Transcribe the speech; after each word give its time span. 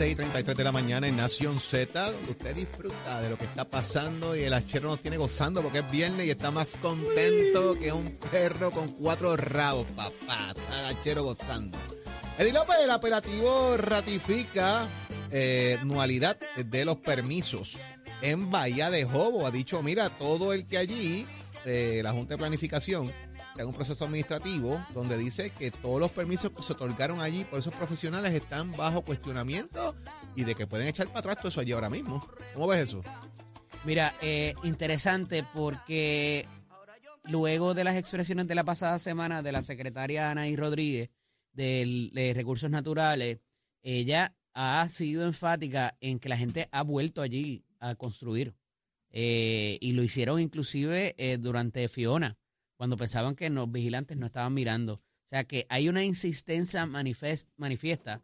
6 0.00 0.12
y 0.12 0.16
33 0.16 0.56
de 0.56 0.64
la 0.64 0.72
mañana 0.72 1.06
en 1.08 1.16
Nación 1.18 1.60
Z, 1.60 2.10
donde 2.10 2.30
usted 2.30 2.56
disfruta 2.56 3.20
de 3.20 3.28
lo 3.28 3.36
que 3.36 3.44
está 3.44 3.68
pasando 3.68 4.34
y 4.34 4.44
el 4.44 4.54
hachero 4.54 4.88
nos 4.88 5.02
tiene 5.02 5.18
gozando 5.18 5.60
porque 5.60 5.80
es 5.80 5.90
viernes 5.90 6.26
y 6.26 6.30
está 6.30 6.50
más 6.50 6.76
contento 6.76 7.78
que 7.78 7.92
un 7.92 8.16
perro 8.30 8.70
con 8.70 8.88
cuatro 8.88 9.36
rabos, 9.36 9.86
papá. 9.94 10.54
Está 10.56 10.80
el 10.80 10.96
hachero 10.96 11.24
gozando. 11.24 11.76
Eddie 12.38 12.54
López, 12.54 12.76
el 12.82 12.90
apelativo 12.90 13.76
ratifica 13.76 14.88
eh, 15.30 15.76
anualidad 15.78 16.38
de 16.56 16.84
los 16.86 16.96
permisos 16.96 17.78
en 18.22 18.50
Bahía 18.50 18.88
de 18.88 19.04
Jobo. 19.04 19.46
Ha 19.46 19.50
dicho, 19.50 19.82
mira, 19.82 20.08
todo 20.08 20.54
el 20.54 20.64
que 20.64 20.78
allí, 20.78 21.26
eh, 21.66 22.00
la 22.02 22.12
Junta 22.12 22.36
de 22.36 22.38
Planificación, 22.38 23.12
haga 23.60 23.68
un 23.68 23.74
proceso 23.74 24.04
administrativo 24.04 24.84
donde 24.94 25.16
dice 25.18 25.50
que 25.50 25.70
todos 25.70 26.00
los 26.00 26.10
permisos 26.10 26.50
que 26.50 26.62
se 26.62 26.72
otorgaron 26.72 27.20
allí 27.20 27.44
por 27.44 27.58
esos 27.58 27.74
profesionales 27.74 28.32
están 28.32 28.72
bajo 28.72 29.02
cuestionamiento 29.02 29.94
y 30.36 30.44
de 30.44 30.54
que 30.54 30.66
pueden 30.66 30.88
echar 30.88 31.06
para 31.08 31.20
atrás 31.20 31.36
todo 31.38 31.48
eso 31.48 31.60
allí 31.60 31.72
ahora 31.72 31.90
mismo. 31.90 32.26
¿Cómo 32.54 32.66
ves 32.68 32.80
eso? 32.80 33.02
Mira, 33.84 34.14
eh, 34.20 34.54
interesante 34.64 35.44
porque 35.54 36.46
luego 37.24 37.74
de 37.74 37.84
las 37.84 37.96
expresiones 37.96 38.46
de 38.46 38.54
la 38.54 38.64
pasada 38.64 38.98
semana 38.98 39.42
de 39.42 39.52
la 39.52 39.62
secretaria 39.62 40.30
Anaí 40.30 40.56
Rodríguez 40.56 41.10
del- 41.52 42.10
de 42.12 42.34
Recursos 42.34 42.70
Naturales, 42.70 43.38
ella 43.82 44.34
ha 44.54 44.86
sido 44.88 45.24
enfática 45.26 45.96
en 46.00 46.18
que 46.18 46.28
la 46.28 46.36
gente 46.36 46.68
ha 46.72 46.82
vuelto 46.82 47.22
allí 47.22 47.64
a 47.78 47.94
construir. 47.94 48.54
Eh, 49.12 49.76
y 49.80 49.92
lo 49.92 50.02
hicieron 50.04 50.40
inclusive 50.40 51.14
eh, 51.18 51.36
durante 51.40 51.88
Fiona, 51.88 52.36
cuando 52.80 52.96
pensaban 52.96 53.36
que 53.36 53.50
los 53.50 53.70
vigilantes 53.70 54.16
no 54.16 54.24
estaban 54.24 54.54
mirando. 54.54 54.94
O 54.94 55.26
sea 55.26 55.44
que 55.44 55.66
hay 55.68 55.90
una 55.90 56.02
insistencia 56.02 56.86
manifest- 56.86 57.50
manifiesta 57.58 58.22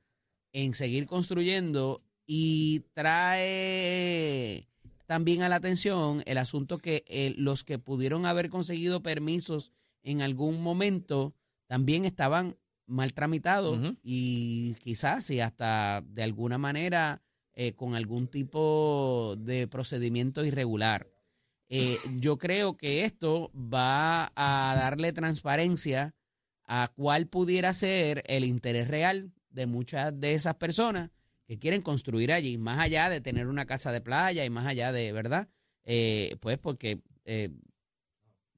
en 0.51 0.73
seguir 0.73 1.05
construyendo 1.05 2.03
y 2.27 2.87
trae 2.95 4.67
también 5.05 5.43
a 5.43 5.51
la 5.51 5.57
atención 5.57 6.23
el 6.25 6.39
asunto 6.39 6.79
que 6.79 7.05
eh, 7.07 7.35
los 7.37 7.65
que 7.65 7.79
pudieron 7.79 8.25
haber 8.25 8.49
conseguido 8.49 9.03
permisos 9.03 9.73
en 10.03 10.23
algún 10.23 10.63
momento 10.63 11.35
también 11.67 12.07
estaban 12.07 12.57
mal 12.87 13.13
tramitados 13.13 13.95
y 14.03 14.75
quizás 14.83 15.29
y 15.29 15.41
hasta 15.41 16.03
de 16.09 16.23
alguna 16.23 16.57
manera 16.57 17.21
eh, 17.53 17.75
con 17.75 17.95
algún 17.95 18.27
tipo 18.29 19.37
de 19.39 19.69
procedimiento 19.69 20.47
irregular. 20.47 21.11
Eh, 21.69 21.99
yo 22.19 22.39
creo 22.39 22.77
que 22.77 23.05
esto 23.05 23.51
va 23.55 24.33
a 24.37 24.75
darle 24.77 25.13
transparencia 25.13 26.15
a 26.65 26.93
cuál 26.95 27.27
pudiera 27.27 27.75
ser 27.75 28.23
el 28.27 28.45
interés 28.45 28.89
real 28.89 29.33
de 29.51 29.67
muchas 29.67 30.19
de 30.19 30.35
esas 30.35 30.57
personas 30.57 31.11
que 31.47 31.59
quieren 31.59 31.83
construir 31.83 32.33
allí, 32.33 32.59
más 32.59 32.79
allá 32.79 33.09
de 33.09 33.21
tener 33.21 33.47
una 33.47 33.67
casa 33.67 33.93
de 33.93 34.01
playa 34.01 34.45
y 34.45 34.51
más 34.51 34.67
allá 34.67 34.93
de, 34.93 35.13
¿verdad? 35.13 35.49
Eh, 35.85 36.37
pues 36.41 36.59
porque, 36.59 37.01
eh, 37.25 37.51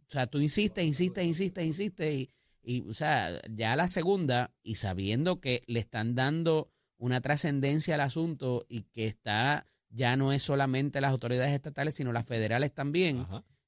o 0.06 0.10
sea, 0.10 0.26
tú 0.26 0.38
insistes, 0.38 0.86
insistes, 0.86 1.24
insistes, 1.24 1.66
insistes 1.66 2.14
y, 2.14 2.30
y, 2.62 2.80
o 2.88 2.94
sea, 2.94 3.40
ya 3.50 3.76
la 3.76 3.88
segunda 3.88 4.54
y 4.62 4.76
sabiendo 4.76 5.40
que 5.40 5.62
le 5.66 5.80
están 5.80 6.14
dando 6.14 6.70
una 6.96 7.20
trascendencia 7.20 7.94
al 7.94 8.00
asunto 8.00 8.64
y 8.68 8.82
que 8.84 9.04
está, 9.04 9.66
ya 9.90 10.16
no 10.16 10.32
es 10.32 10.42
solamente 10.42 11.00
las 11.00 11.10
autoridades 11.12 11.52
estatales, 11.52 11.94
sino 11.94 12.12
las 12.12 12.26
federales 12.26 12.72
también, 12.74 13.26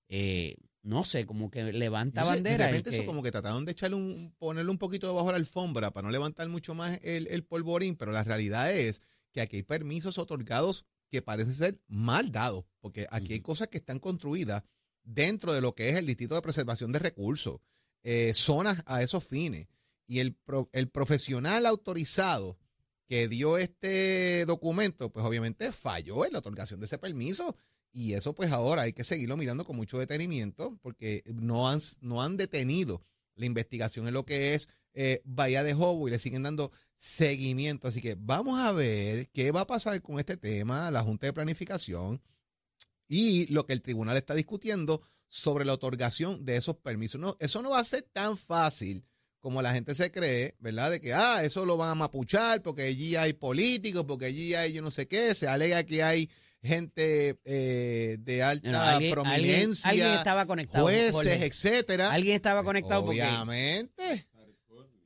eh, 0.09 0.57
no 0.83 1.05
sé, 1.05 1.27
como 1.27 1.51
que 1.51 1.73
levanta 1.73 2.23
sé, 2.25 2.29
bandera. 2.29 2.65
de 2.65 2.71
y 2.71 2.73
repente 2.73 2.91
que- 2.91 2.97
eso 2.97 3.07
como 3.07 3.23
que 3.23 3.31
trataron 3.33 3.65
de 3.65 3.73
echarle 3.73 3.97
un, 3.97 4.35
ponerle 4.39 4.71
un 4.71 4.79
poquito 4.79 5.07
debajo 5.07 5.27
de 5.27 5.33
la 5.33 5.39
alfombra 5.39 5.93
para 5.93 6.07
no 6.07 6.11
levantar 6.13 6.49
mucho 6.49 6.75
más 6.75 6.99
el, 7.03 7.27
el 7.29 7.45
polvorín, 7.45 7.97
pero 7.97 8.13
la 8.13 8.25
realidad 8.25 8.73
es 8.73 9.03
que 9.33 9.41
aquí 9.41 9.57
hay 9.57 9.63
permisos 9.63 10.19
otorgados 10.19 10.85
que 11.09 11.23
parecen 11.23 11.53
ser 11.55 11.81
mal 11.89 12.31
dados, 12.33 12.65
porque 12.81 13.07
aquí 13.11 13.33
hay 13.35 13.41
cosas 13.41 13.69
que 13.69 13.79
están 13.79 13.99
construidas 13.99 14.63
dentro 15.03 15.53
de 15.53 15.61
lo 15.61 15.75
que 15.75 15.89
es 15.91 15.97
el 15.97 16.07
Distrito 16.07 16.35
de 16.35 16.43
Preservación 16.43 16.93
de 16.93 16.99
Recursos, 16.99 17.61
eh, 18.03 18.33
zonas 18.35 18.83
a 18.87 19.03
esos 19.03 19.25
fines, 19.25 19.67
y 20.07 20.19
el, 20.21 20.35
pro- 20.35 20.69
el 20.73 20.89
profesional 20.89 21.67
autorizado 21.67 22.59
que 23.11 23.27
dio 23.27 23.59
este 23.59 24.47
documento, 24.47 25.11
pues 25.11 25.27
obviamente 25.27 25.73
falló 25.73 26.25
en 26.25 26.33
la 26.33 26.39
otorgación 26.39 26.79
de 26.79 26.87
ese 26.87 26.97
permiso. 26.97 27.57
Y 27.93 28.13
eso 28.13 28.37
pues 28.37 28.53
ahora 28.53 28.83
hay 28.83 28.93
que 28.93 29.03
seguirlo 29.03 29.37
mirando 29.37 29.65
con 29.65 29.75
mucho 29.75 29.99
detenimiento 29.99 30.79
porque 30.81 31.25
no 31.27 31.69
han, 31.69 31.81
no 32.03 32.23
han 32.23 32.37
detenido 32.37 33.03
la 33.35 33.47
investigación 33.47 34.07
en 34.07 34.15
lo 34.15 34.25
que 34.25 34.55
es 34.55 34.69
eh, 34.95 35.23
Bahía 35.25 35.65
de 35.65 35.75
Jobo 35.75 36.07
y 36.07 36.13
le 36.13 36.21
siguen 36.21 36.45
dando 36.45 36.71
seguimiento. 36.95 37.89
Así 37.89 38.01
que 38.01 38.17
vamos 38.17 38.61
a 38.61 38.71
ver 38.71 39.29
qué 39.31 39.51
va 39.51 39.63
a 39.63 39.67
pasar 39.67 40.01
con 40.03 40.21
este 40.21 40.37
tema, 40.37 40.93
la 40.93 41.03
Junta 41.03 41.27
de 41.27 41.33
Planificación 41.33 42.23
y 43.09 43.49
lo 43.49 43.67
que 43.67 43.73
el 43.73 43.83
tribunal 43.83 44.19
está 44.19 44.35
discutiendo 44.35 45.03
sobre 45.27 45.65
la 45.65 45.73
otorgación 45.73 46.45
de 46.45 46.55
esos 46.55 46.77
permisos. 46.77 47.21
No, 47.21 47.37
eso 47.41 47.61
no 47.61 47.71
va 47.71 47.81
a 47.81 47.85
ser 47.85 48.09
tan 48.13 48.39
fácil 48.39 49.05
como 49.41 49.63
la 49.63 49.73
gente 49.73 49.95
se 49.95 50.11
cree, 50.13 50.55
¿verdad? 50.61 50.91
De 50.91 51.01
que, 51.01 51.15
ah, 51.15 51.43
eso 51.45 51.65
lo 51.67 51.77
van 51.77 51.91
a 51.91 51.95
mapuchar 51.95 52.63
porque 52.63 52.83
allí 52.83 53.17
hay 53.17 53.33
políticos, 53.33 54.05
porque 54.07 54.27
allí 54.27 54.55
hay 54.55 54.73
yo 54.73 54.83
no 54.83 54.91
sé 54.91 55.09
qué, 55.09 55.35
se 55.35 55.49
alega 55.49 55.83
que 55.85 56.03
hay 56.03 56.31
gente 56.63 57.41
eh, 57.45 58.19
de 58.21 58.43
alta 58.43 58.71
No, 58.71 58.79
no, 58.79 58.85
alguien- 58.85 59.13
prominencia, 59.13 59.89
alguien- 59.91 60.07
alguien 60.07 60.19
estaba 60.19 60.47
conectado, 60.47 60.85
jueces, 60.85 61.13
Jorge. 61.13 61.47
etcétera. 61.47 62.11
Alguien 62.11 62.37
estaba 62.37 62.63
conectado 62.63 63.05
porque... 63.05 63.23
Obviamente. 63.23 64.27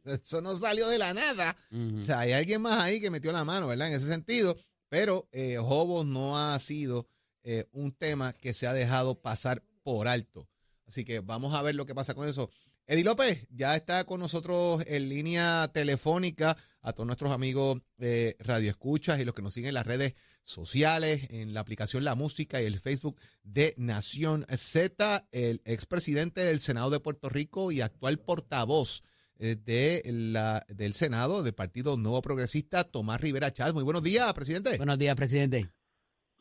Eso 0.04 0.42
no 0.42 0.54
salió 0.56 0.86
de 0.88 0.98
la 0.98 1.14
nada. 1.14 1.56
O 1.98 2.02
sea, 2.02 2.18
hay 2.20 2.32
alguien 2.32 2.60
más 2.60 2.78
ahí 2.82 3.00
que 3.00 3.08
metió 3.10 3.32
la 3.32 3.44
mano, 3.44 3.68
¿verdad? 3.68 3.88
En 3.88 3.94
ese 3.94 4.06
sentido. 4.06 4.54
Pero 4.90 5.28
eh, 5.32 5.56
Hobos 5.58 6.04
no 6.04 6.36
ha 6.38 6.58
sido 6.58 7.08
eh, 7.42 7.64
un 7.72 7.90
tema 7.92 8.32
que 8.34 8.52
se 8.52 8.66
ha 8.66 8.74
dejado 8.74 9.14
pasar 9.20 9.62
por 9.82 10.06
alto. 10.06 10.46
Así 10.86 11.04
que 11.06 11.20
vamos 11.20 11.54
a 11.54 11.62
ver 11.62 11.74
lo 11.74 11.86
que 11.86 11.94
pasa 11.94 12.12
con 12.14 12.28
eso. 12.28 12.50
Eddie 12.86 13.04
López 13.04 13.48
ya 13.50 13.74
está 13.76 14.04
con 14.04 14.20
nosotros 14.20 14.84
en 14.86 15.08
línea 15.08 15.66
telefónica 15.72 16.54
a 16.82 16.92
todos 16.92 17.06
nuestros 17.06 17.32
amigos 17.32 17.78
eh, 17.98 18.36
Radio 18.40 18.68
Escuchas 18.68 19.18
y 19.18 19.24
los 19.24 19.34
que 19.34 19.40
nos 19.40 19.54
siguen 19.54 19.68
en 19.68 19.74
las 19.74 19.86
redes 19.86 20.12
sociales, 20.42 21.30
en 21.30 21.54
la 21.54 21.60
aplicación 21.60 22.04
La 22.04 22.14
Música 22.14 22.60
y 22.60 22.66
el 22.66 22.78
Facebook 22.78 23.18
de 23.42 23.72
Nación 23.78 24.44
Z, 24.50 25.26
el 25.32 25.62
expresidente 25.64 26.42
del 26.42 26.60
Senado 26.60 26.90
de 26.90 27.00
Puerto 27.00 27.30
Rico 27.30 27.72
y 27.72 27.80
actual 27.80 28.18
portavoz 28.18 29.02
eh, 29.38 29.56
de 29.56 30.02
la, 30.04 30.62
del 30.68 30.92
Senado 30.92 31.42
del 31.42 31.54
Partido 31.54 31.96
Nuevo 31.96 32.20
Progresista, 32.20 32.84
Tomás 32.84 33.18
Rivera 33.18 33.50
Chávez. 33.50 33.72
Muy 33.72 33.84
buenos 33.84 34.02
días, 34.02 34.30
presidente. 34.34 34.76
Buenos 34.76 34.98
días, 34.98 35.16
presidente. 35.16 35.70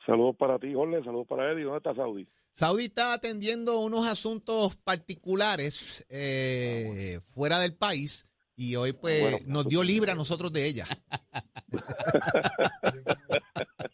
Saludos 0.06 0.36
para 0.36 0.60
ti, 0.60 0.74
Jorge. 0.74 1.02
Saludos 1.06 1.26
para 1.26 1.54
Eddie. 1.54 1.64
¿Dónde 1.64 1.78
está 1.78 1.96
Saudi? 1.96 2.28
Saudi 2.54 2.86
está 2.86 3.14
atendiendo 3.14 3.80
unos 3.80 4.08
asuntos 4.08 4.76
particulares 4.76 6.06
eh, 6.10 7.20
fuera 7.34 7.60
del 7.60 7.76
país 7.76 8.32
y 8.56 8.76
hoy 8.76 8.94
pues 8.94 9.22
Bueno, 9.22 9.38
nos 9.48 9.68
dio 9.68 9.84
libre 9.84 10.12
a 10.12 10.16
nosotros 10.16 10.54
de 10.54 10.68
ella. 10.68 10.88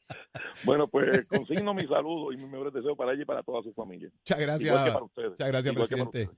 Bueno, 0.66 0.88
pues 0.88 1.28
consigno 1.28 1.74
mi 1.74 1.88
saludo 1.88 2.34
y 2.34 2.38
mis 2.38 2.50
mejores 2.50 2.74
deseos 2.74 2.98
para 2.98 3.14
ella 3.14 3.22
y 3.22 3.26
para 3.26 3.44
toda 3.44 3.64
su 3.64 3.74
familia. 3.74 4.10
Muchas 4.12 4.40
gracias. 4.40 4.70
Igual 4.70 4.86
que 4.86 4.92
para 4.92 5.06
ustedes. 5.06 5.30
Muchas 5.30 5.48
gracias, 5.48 5.74
Igual 5.74 5.88
presidente. 5.88 6.30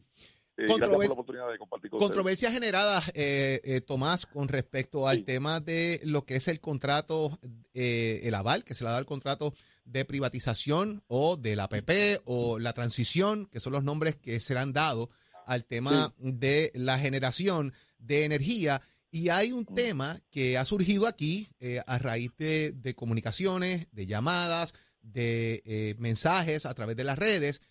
Eh, 0.58 0.68
Controver- 0.68 1.08
la 1.08 1.14
oportunidad 1.14 1.52
de 1.52 1.58
compartir 1.58 1.90
con 1.90 1.98
ustedes. 1.98 2.10
Controversias 2.10 2.54
generadas, 2.54 3.10
eh, 3.16 3.62
eh, 3.64 3.82
Tomás, 3.82 4.26
con 4.26 4.48
respecto 4.48 5.08
al 5.08 5.18
Sí. 5.20 5.24
tema 5.24 5.60
de 5.60 6.00
lo 6.04 6.26
que 6.26 6.36
es 6.36 6.48
el 6.48 6.60
contrato, 6.60 7.40
eh, 7.74 8.22
el 8.24 8.34
aval 8.36 8.64
que 8.64 8.76
se 8.76 8.84
le 8.84 8.90
ha 8.90 8.92
dado 8.92 9.00
al 9.00 9.06
contrato 9.06 9.54
de 9.86 10.06
privatización 10.06 11.04
o 11.08 11.38
de 11.38 11.56
la 11.56 11.64
APP 11.64 12.20
o 12.26 12.60
la 12.60 12.74
transición, 12.74 13.46
que 13.48 13.60
son 13.60 13.74
los 13.74 13.84
nombres 13.84 14.16
que 14.18 14.40
se 14.40 14.54
le 14.54 14.60
han 14.60 14.74
dado 14.74 15.10
al 15.46 15.66
tema 15.66 16.14
de 16.20 16.72
la 16.76 17.00
generación 17.00 17.74
de 17.98 18.26
energía. 18.26 18.82
Y 19.10 19.30
hay 19.30 19.52
un 19.52 19.66
tema 19.66 20.20
que 20.30 20.58
ha 20.58 20.64
surgido 20.66 21.08
aquí 21.08 21.50
eh, 21.60 21.82
a 21.88 21.98
raíz 21.98 22.32
de, 22.38 22.72
de 22.74 22.94
comunicaciones, 22.96 23.88
de 23.92 24.06
llamadas, 24.06 24.74
de 25.02 25.62
eh, 25.66 25.96
mensajes 25.98 26.66
a 26.66 26.74
través 26.74 26.96
de 26.96 27.04
las 27.04 27.18
redes, 27.18 27.62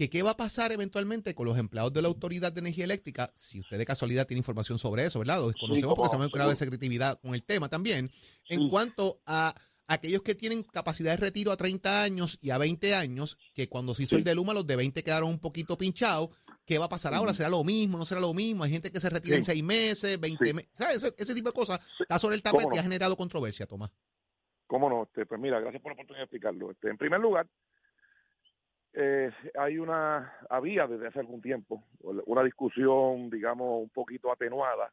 que 0.00 0.08
qué 0.08 0.22
va 0.22 0.30
a 0.30 0.36
pasar 0.38 0.72
eventualmente 0.72 1.34
con 1.34 1.44
los 1.44 1.58
empleados 1.58 1.92
de 1.92 2.00
la 2.00 2.08
Autoridad 2.08 2.50
de 2.50 2.60
Energía 2.60 2.84
Eléctrica, 2.84 3.30
si 3.34 3.60
usted 3.60 3.76
de 3.76 3.84
casualidad 3.84 4.26
tiene 4.26 4.38
información 4.38 4.78
sobre 4.78 5.04
eso, 5.04 5.18
¿verdad? 5.18 5.36
Lo 5.36 5.48
desconocemos 5.48 5.76
Sí, 5.78 5.94
porque 5.94 6.16
no, 6.16 6.26
que 6.30 6.32
grado 6.38 6.48
de 6.48 6.56
secretividad 6.56 7.20
con 7.20 7.34
el 7.34 7.42
tema 7.42 7.68
también, 7.68 8.10
en 8.48 8.60
Sí. 8.60 8.68
cuanto 8.70 9.20
a, 9.26 9.54
aquellos 9.88 10.22
que 10.22 10.34
tienen 10.34 10.62
capacidad 10.62 11.10
de 11.10 11.18
retiro 11.18 11.52
a 11.52 11.58
30 11.58 12.02
años 12.02 12.38
y 12.40 12.48
a 12.48 12.56
20 12.56 12.94
años, 12.94 13.36
que 13.52 13.68
cuando 13.68 13.94
se 13.94 14.04
hizo 14.04 14.16
el 14.16 14.24
de 14.24 14.34
Luma, 14.34 14.54
los 14.54 14.66
de 14.66 14.76
20 14.76 15.02
quedaron 15.04 15.28
un 15.28 15.38
poquito 15.38 15.76
pinchados. 15.76 16.30
¿Qué 16.64 16.78
va 16.78 16.86
a 16.86 16.88
pasar 16.88 17.12
ahora? 17.12 17.34
¿Será 17.34 17.50
lo 17.50 17.62
mismo? 17.62 17.98
¿No 17.98 18.06
será 18.06 18.22
lo 18.22 18.32
mismo? 18.32 18.64
Hay 18.64 18.70
gente 18.70 18.90
que 18.90 19.00
se 19.00 19.10
retira 19.10 19.36
en 19.36 19.44
Sí. 19.44 19.50
seis 19.50 19.62
meses, 19.64 20.18
20 20.18 20.46
Sí. 20.46 20.54
meses. 20.54 20.70
¿Sabes? 20.72 20.96
Ese, 21.02 21.14
ese 21.18 21.34
tipo 21.34 21.50
de 21.50 21.52
cosas 21.54 21.78
está 21.98 22.18
sobre 22.18 22.36
el 22.36 22.42
¿Cómo 22.42 22.56
tapete 22.58 22.76
y 22.76 22.78
ha 22.78 22.82
generado 22.82 23.16
controversia, 23.18 23.66
Tomás. 23.66 23.90
¿Cómo 24.66 24.88
no? 24.88 25.02
Este, 25.02 25.26
pues 25.26 25.38
mira, 25.38 25.60
gracias 25.60 25.82
por 25.82 25.90
la 25.90 25.94
oportunidad 25.94 26.20
de 26.20 26.24
explicarlo. 26.24 26.70
Este, 26.70 26.88
en 26.88 26.96
primer 26.96 27.20
lugar, 27.20 27.46
eh, 28.92 29.30
hay 29.58 29.78
una, 29.78 30.32
había 30.48 30.86
desde 30.86 31.08
hace 31.08 31.20
algún 31.20 31.40
tiempo 31.40 31.84
una 32.02 32.42
discusión, 32.42 33.30
digamos, 33.30 33.82
un 33.82 33.90
poquito 33.90 34.32
atenuada, 34.32 34.90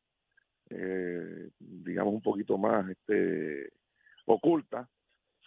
eh, 0.70 1.50
digamos, 1.60 2.14
un 2.14 2.22
poquito 2.22 2.58
más 2.58 2.90
este, 2.90 3.72
oculta, 4.26 4.88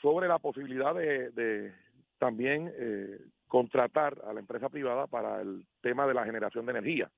sobre 0.00 0.26
la 0.26 0.38
posibilidad 0.38 0.94
de, 0.94 1.31
de 1.31 1.73
también 2.19 2.73
eh, 2.76 3.20
contratar 3.47 4.20
a 4.26 4.32
la 4.32 4.41
empresa 4.41 4.69
privada 4.69 5.06
para 5.06 5.41
el 5.43 5.67
tema 5.81 6.06
de 6.06 6.14
la 6.14 6.25
generación 6.25 6.67
de 6.67 6.73
energía. 6.73 7.11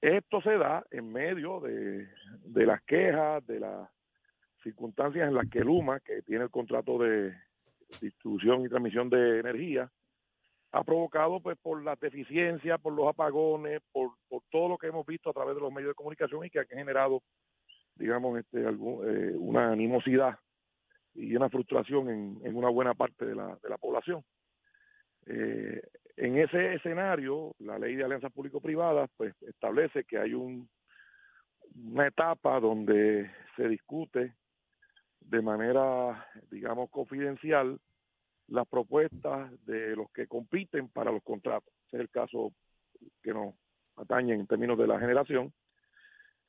Esto 0.00 0.42
se 0.42 0.58
da 0.58 0.84
en 0.90 1.12
medio 1.12 1.60
de, 1.60 2.08
de 2.44 2.66
las 2.66 2.82
quejas, 2.82 3.46
de 3.46 3.60
las 3.60 3.88
circunstancias 4.62 5.28
en 5.28 5.34
las 5.34 5.48
que 5.48 5.60
Luma, 5.60 6.00
que 6.00 6.22
tiene 6.22 6.44
el 6.44 6.50
contrato 6.50 6.98
de 6.98 7.34
distribución 8.00 8.64
y 8.64 8.68
transmisión 8.68 9.08
de 9.10 9.40
energía, 9.40 9.90
ha 10.72 10.82
provocado 10.84 11.40
pues 11.40 11.58
por 11.58 11.82
las 11.84 12.00
deficiencias, 12.00 12.80
por 12.80 12.94
los 12.94 13.06
apagones, 13.06 13.82
por, 13.92 14.12
por 14.28 14.42
todo 14.50 14.70
lo 14.70 14.78
que 14.78 14.86
hemos 14.86 15.06
visto 15.06 15.30
a 15.30 15.34
través 15.34 15.54
de 15.54 15.60
los 15.60 15.72
medios 15.72 15.90
de 15.90 15.94
comunicación 15.94 16.44
y 16.44 16.50
que 16.50 16.60
ha 16.60 16.64
generado, 16.64 17.22
digamos, 17.94 18.38
este, 18.38 18.66
algún, 18.66 19.06
eh, 19.06 19.34
una 19.36 19.70
animosidad 19.70 20.38
y 21.14 21.36
una 21.36 21.50
frustración 21.50 22.08
en, 22.08 22.40
en 22.42 22.56
una 22.56 22.70
buena 22.70 22.94
parte 22.94 23.26
de 23.26 23.34
la, 23.34 23.58
de 23.62 23.68
la 23.68 23.76
población. 23.76 24.24
Eh, 25.26 25.82
en 26.16 26.38
ese 26.38 26.74
escenario, 26.74 27.54
la 27.58 27.78
ley 27.78 27.94
de 27.94 28.04
alianzas 28.04 28.32
público-privadas 28.32 29.10
pues 29.16 29.34
establece 29.42 30.04
que 30.04 30.18
hay 30.18 30.32
un, 30.32 30.68
una 31.74 32.06
etapa 32.06 32.58
donde 32.60 33.30
se 33.56 33.68
discute 33.68 34.34
de 35.20 35.42
manera, 35.42 36.26
digamos, 36.50 36.90
confidencial 36.90 37.78
las 38.52 38.68
propuestas 38.68 39.50
de 39.64 39.96
los 39.96 40.10
que 40.10 40.26
compiten 40.26 40.88
para 40.88 41.10
los 41.10 41.22
contratos. 41.22 41.72
Ese 41.86 41.96
es 41.96 42.00
el 42.02 42.10
caso 42.10 42.52
que 43.22 43.32
nos 43.32 43.54
atañe 43.96 44.34
en 44.34 44.46
términos 44.46 44.78
de 44.78 44.86
la 44.86 45.00
generación. 45.00 45.52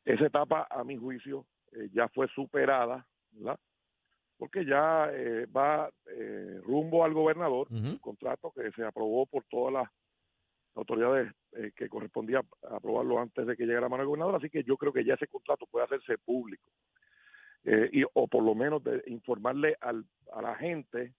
Esa 0.04 0.26
etapa, 0.26 0.68
a 0.70 0.84
mi 0.84 0.98
juicio, 0.98 1.46
eh, 1.72 1.90
ya 1.94 2.10
fue 2.10 2.28
superada, 2.28 3.08
¿verdad? 3.32 3.58
Porque 4.38 4.66
ya 4.66 5.10
eh, 5.14 5.46
va 5.46 5.90
eh, 6.08 6.60
rumbo 6.64 7.06
al 7.06 7.14
gobernador, 7.14 7.68
Ujú. 7.72 7.88
un 7.88 7.98
contrato 8.00 8.52
que 8.52 8.70
se 8.72 8.84
aprobó 8.84 9.26
por 9.26 9.46
todas 9.46 9.74
las 9.74 9.90
autoridades 10.76 11.32
eh, 11.54 11.72
que 11.74 11.88
correspondía 11.88 12.42
aprobarlo 12.70 13.20
antes 13.20 13.48
de 13.48 13.56
que 13.56 13.66
llegara 13.66 13.86
a 13.86 13.90
mano 13.90 14.02
del 14.02 14.08
gobernador, 14.08 14.36
así 14.36 14.50
que 14.50 14.64
yo 14.64 14.76
creo 14.76 14.92
que 14.92 15.06
ya 15.06 15.14
ese 15.14 15.28
contrato 15.28 15.66
puede 15.68 15.86
hacerse 15.86 16.18
público. 16.18 16.70
Eh, 17.64 17.90
y, 17.94 18.04
o 18.04 18.28
por 18.28 18.44
lo 18.44 18.56
menos 18.56 18.84
de 18.84 19.02
informarle 19.08 19.78
al, 19.80 20.04
a 20.34 20.42
la 20.42 20.56
gente 20.56 21.14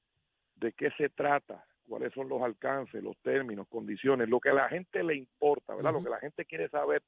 de 0.56 0.72
qué 0.72 0.90
se 0.96 1.08
trata, 1.08 1.64
cuáles 1.86 2.12
son 2.12 2.28
los 2.28 2.42
alcances, 2.42 3.02
los 3.02 3.16
términos, 3.18 3.66
condiciones, 3.68 4.28
lo 4.28 4.40
que 4.40 4.50
a 4.50 4.54
la 4.54 4.68
gente 4.68 5.02
le 5.02 5.16
importa, 5.16 5.74
¿verdad? 5.74 5.92
Lo 5.92 6.02
que 6.02 6.10
la 6.10 6.20
gente 6.20 6.44
quiere 6.44 6.68
saber. 6.68 7.02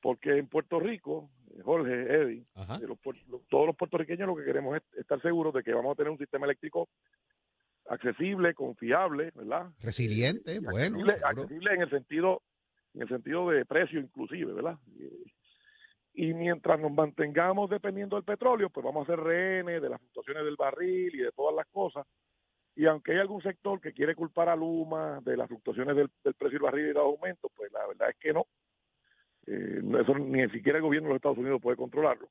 Porque 0.00 0.36
en 0.36 0.48
Puerto 0.48 0.80
Rico, 0.80 1.30
eh, 1.54 1.62
Jorge, 1.62 1.92
Eddie, 1.92 2.44
los 2.86 2.98
todos 3.48 3.66
los 3.66 3.76
puertorriqueños 3.76 4.26
lo 4.26 4.36
que 4.36 4.44
queremos 4.44 4.76
es 4.76 4.98
estar 4.98 5.20
seguros 5.22 5.54
de 5.54 5.62
que 5.62 5.72
vamos 5.72 5.92
a 5.92 5.96
tener 5.96 6.10
un 6.10 6.18
sistema 6.18 6.46
eléctrico 6.46 6.88
accesible, 7.88 8.54
confiable, 8.54 9.30
¿verdad? 9.34 9.70
Resiliente, 9.80 10.58
bueno, 10.60 10.98
accesible 11.24 11.74
en 11.74 11.82
el 11.82 11.90
sentido 11.90 12.42
en 12.94 13.02
el 13.02 13.08
sentido 13.08 13.48
de 13.48 13.64
precio 13.64 14.00
inclusive, 14.00 14.52
¿verdad? 14.52 14.78
Y 16.14 16.34
mientras 16.34 16.78
nos 16.78 16.92
mantengamos 16.92 17.70
dependiendo 17.70 18.16
del 18.16 18.24
petróleo, 18.24 18.68
pues 18.68 18.84
vamos 18.84 19.08
a 19.08 19.12
ser 19.12 19.20
rehenes 19.20 19.80
de 19.80 19.88
las 19.88 19.98
fluctuaciones 20.00 20.44
del 20.44 20.56
barril 20.56 21.14
y 21.14 21.18
de 21.18 21.32
todas 21.32 21.54
las 21.54 21.66
cosas. 21.68 22.06
Y 22.74 22.86
aunque 22.86 23.12
hay 23.12 23.18
algún 23.18 23.42
sector 23.42 23.80
que 23.80 23.92
quiere 23.92 24.14
culpar 24.14 24.48
a 24.48 24.56
Luma 24.56 25.20
de 25.22 25.36
las 25.36 25.48
fluctuaciones 25.48 25.94
del, 25.94 26.10
del 26.24 26.34
precio 26.34 26.58
del 26.58 26.62
barril 26.62 26.86
y 26.86 26.92
los 26.92 27.02
aumentos, 27.02 27.50
pues 27.54 27.70
la 27.72 27.86
verdad 27.86 28.10
es 28.10 28.16
que 28.16 28.32
no. 28.32 28.46
Eh, 29.46 29.80
no, 29.82 30.00
eso 30.00 30.16
ni 30.18 30.48
siquiera 30.50 30.78
el 30.78 30.84
gobierno 30.84 31.08
de 31.08 31.14
los 31.14 31.18
Estados 31.18 31.38
Unidos 31.38 31.60
puede 31.60 31.76
controlarlo. 31.76 32.28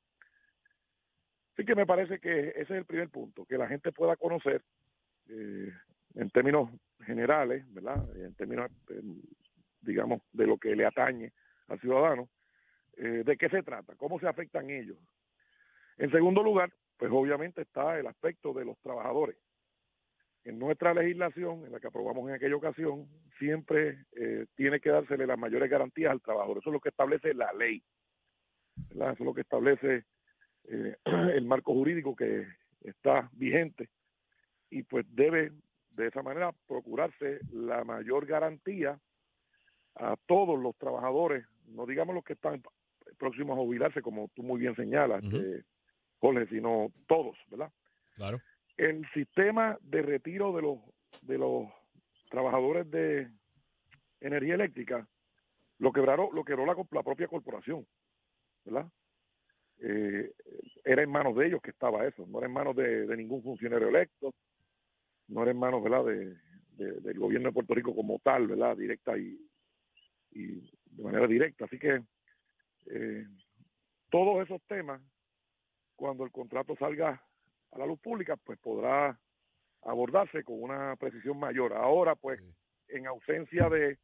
Así 1.53 1.65
que 1.65 1.75
me 1.75 1.85
parece 1.85 2.19
que 2.19 2.49
ese 2.49 2.61
es 2.61 2.71
el 2.71 2.85
primer 2.85 3.09
punto, 3.09 3.45
que 3.45 3.57
la 3.57 3.67
gente 3.67 3.91
pueda 3.91 4.15
conocer 4.15 4.63
eh, 5.29 5.71
en 6.15 6.29
términos 6.31 6.69
generales, 7.05 7.63
¿verdad? 7.73 8.03
En 8.15 8.33
términos, 8.35 8.71
eh, 8.89 9.01
digamos, 9.81 10.21
de 10.31 10.47
lo 10.47 10.57
que 10.57 10.75
le 10.75 10.85
atañe 10.85 11.31
al 11.67 11.79
ciudadano, 11.79 12.29
eh, 12.97 13.23
de 13.25 13.37
qué 13.37 13.49
se 13.49 13.63
trata, 13.63 13.95
cómo 13.95 14.19
se 14.19 14.27
afectan 14.27 14.69
ellos. 14.69 14.97
En 15.97 16.11
segundo 16.11 16.43
lugar, 16.43 16.71
pues 16.97 17.11
obviamente 17.11 17.61
está 17.61 17.99
el 17.99 18.07
aspecto 18.07 18.53
de 18.53 18.65
los 18.65 18.77
trabajadores. 18.79 19.37
En 20.43 20.57
nuestra 20.57 20.93
legislación, 20.93 21.65
en 21.65 21.71
la 21.71 21.79
que 21.79 21.87
aprobamos 21.87 22.27
en 22.27 22.35
aquella 22.35 22.55
ocasión, 22.55 23.07
siempre 23.37 24.05
eh, 24.13 24.47
tiene 24.55 24.79
que 24.79 24.89
dársele 24.89 25.27
las 25.27 25.37
mayores 25.37 25.69
garantías 25.69 26.11
al 26.11 26.21
trabajador. 26.21 26.57
Eso 26.57 26.69
es 26.69 26.73
lo 26.73 26.79
que 26.79 26.89
establece 26.89 27.33
la 27.33 27.53
ley. 27.53 27.83
¿verdad? 28.89 29.13
Eso 29.13 29.23
es 29.23 29.25
lo 29.25 29.33
que 29.33 29.41
establece 29.41 30.05
eh, 30.65 30.95
el 31.05 31.45
marco 31.45 31.73
jurídico 31.73 32.15
que 32.15 32.47
está 32.81 33.29
vigente 33.33 33.89
y 34.69 34.83
pues 34.83 35.05
debe 35.09 35.51
de 35.91 36.07
esa 36.07 36.23
manera 36.23 36.51
procurarse 36.67 37.39
la 37.51 37.83
mayor 37.83 38.25
garantía 38.25 38.99
a 39.95 40.15
todos 40.25 40.59
los 40.59 40.75
trabajadores, 40.77 41.45
no 41.67 41.85
digamos 41.85 42.15
los 42.15 42.23
que 42.23 42.33
están 42.33 42.63
próximos 43.17 43.57
a 43.57 43.61
jubilarse, 43.61 44.01
como 44.01 44.29
tú 44.33 44.41
muy 44.41 44.59
bien 44.59 44.75
señalas, 44.75 45.23
este, 45.23 45.65
Jorge, 46.19 46.47
sino 46.47 46.91
todos, 47.07 47.37
¿verdad? 47.49 47.71
Claro. 48.15 48.39
El 48.81 49.07
sistema 49.13 49.77
de 49.83 50.01
retiro 50.01 50.55
de 50.55 50.63
los 50.63 50.79
de 51.21 51.37
los 51.37 51.67
trabajadores 52.31 52.89
de 52.89 53.29
energía 54.19 54.55
eléctrica 54.55 55.07
lo 55.77 55.93
quebraron, 55.93 56.29
lo 56.33 56.43
quebró 56.43 56.65
la, 56.65 56.73
propia 57.03 57.27
corporación, 57.27 57.85
¿verdad? 58.65 58.91
Eh, 59.77 60.31
era 60.83 61.03
en 61.03 61.11
manos 61.11 61.35
de 61.35 61.45
ellos 61.45 61.61
que 61.61 61.69
estaba 61.69 62.07
eso, 62.07 62.25
no 62.25 62.39
era 62.39 62.47
en 62.47 62.53
manos 62.53 62.75
de, 62.75 63.05
ningún 63.15 63.43
funcionario 63.43 63.87
electo, 63.89 64.33
no 65.27 65.43
era 65.43 65.51
en 65.51 65.59
manos, 65.59 65.83
¿verdad?, 65.83 66.05
de, 66.05 66.35
de- 66.83 67.01
del 67.01 67.19
gobierno 67.19 67.49
de 67.49 67.53
Puerto 67.53 67.75
Rico 67.75 67.95
como 67.95 68.17
tal, 68.17 68.47
¿verdad?, 68.47 68.75
directa 68.75 69.15
y, 69.15 69.39
y 70.31 70.71
de 70.85 71.03
manera 71.03 71.27
directa. 71.27 71.65
Así 71.65 71.77
que 71.77 72.01
eh, 72.87 73.27
todos 74.09 74.43
esos 74.43 74.59
temas, 74.63 74.99
cuando 75.95 76.23
el 76.23 76.31
contrato 76.31 76.75
salga 76.77 77.23
a 77.71 77.77
la 77.79 77.85
luz 77.85 77.99
pública, 77.99 78.35
pues 78.37 78.59
podrá 78.59 79.17
abordarse 79.83 80.43
con 80.43 80.61
una 80.61 80.95
precisión 80.97 81.39
mayor. 81.39 81.73
Ahora, 81.73 82.15
pues, 82.15 82.39
Sí. 82.39 82.45
en 82.89 83.07
ausencia 83.07 83.69
de, 83.69 83.97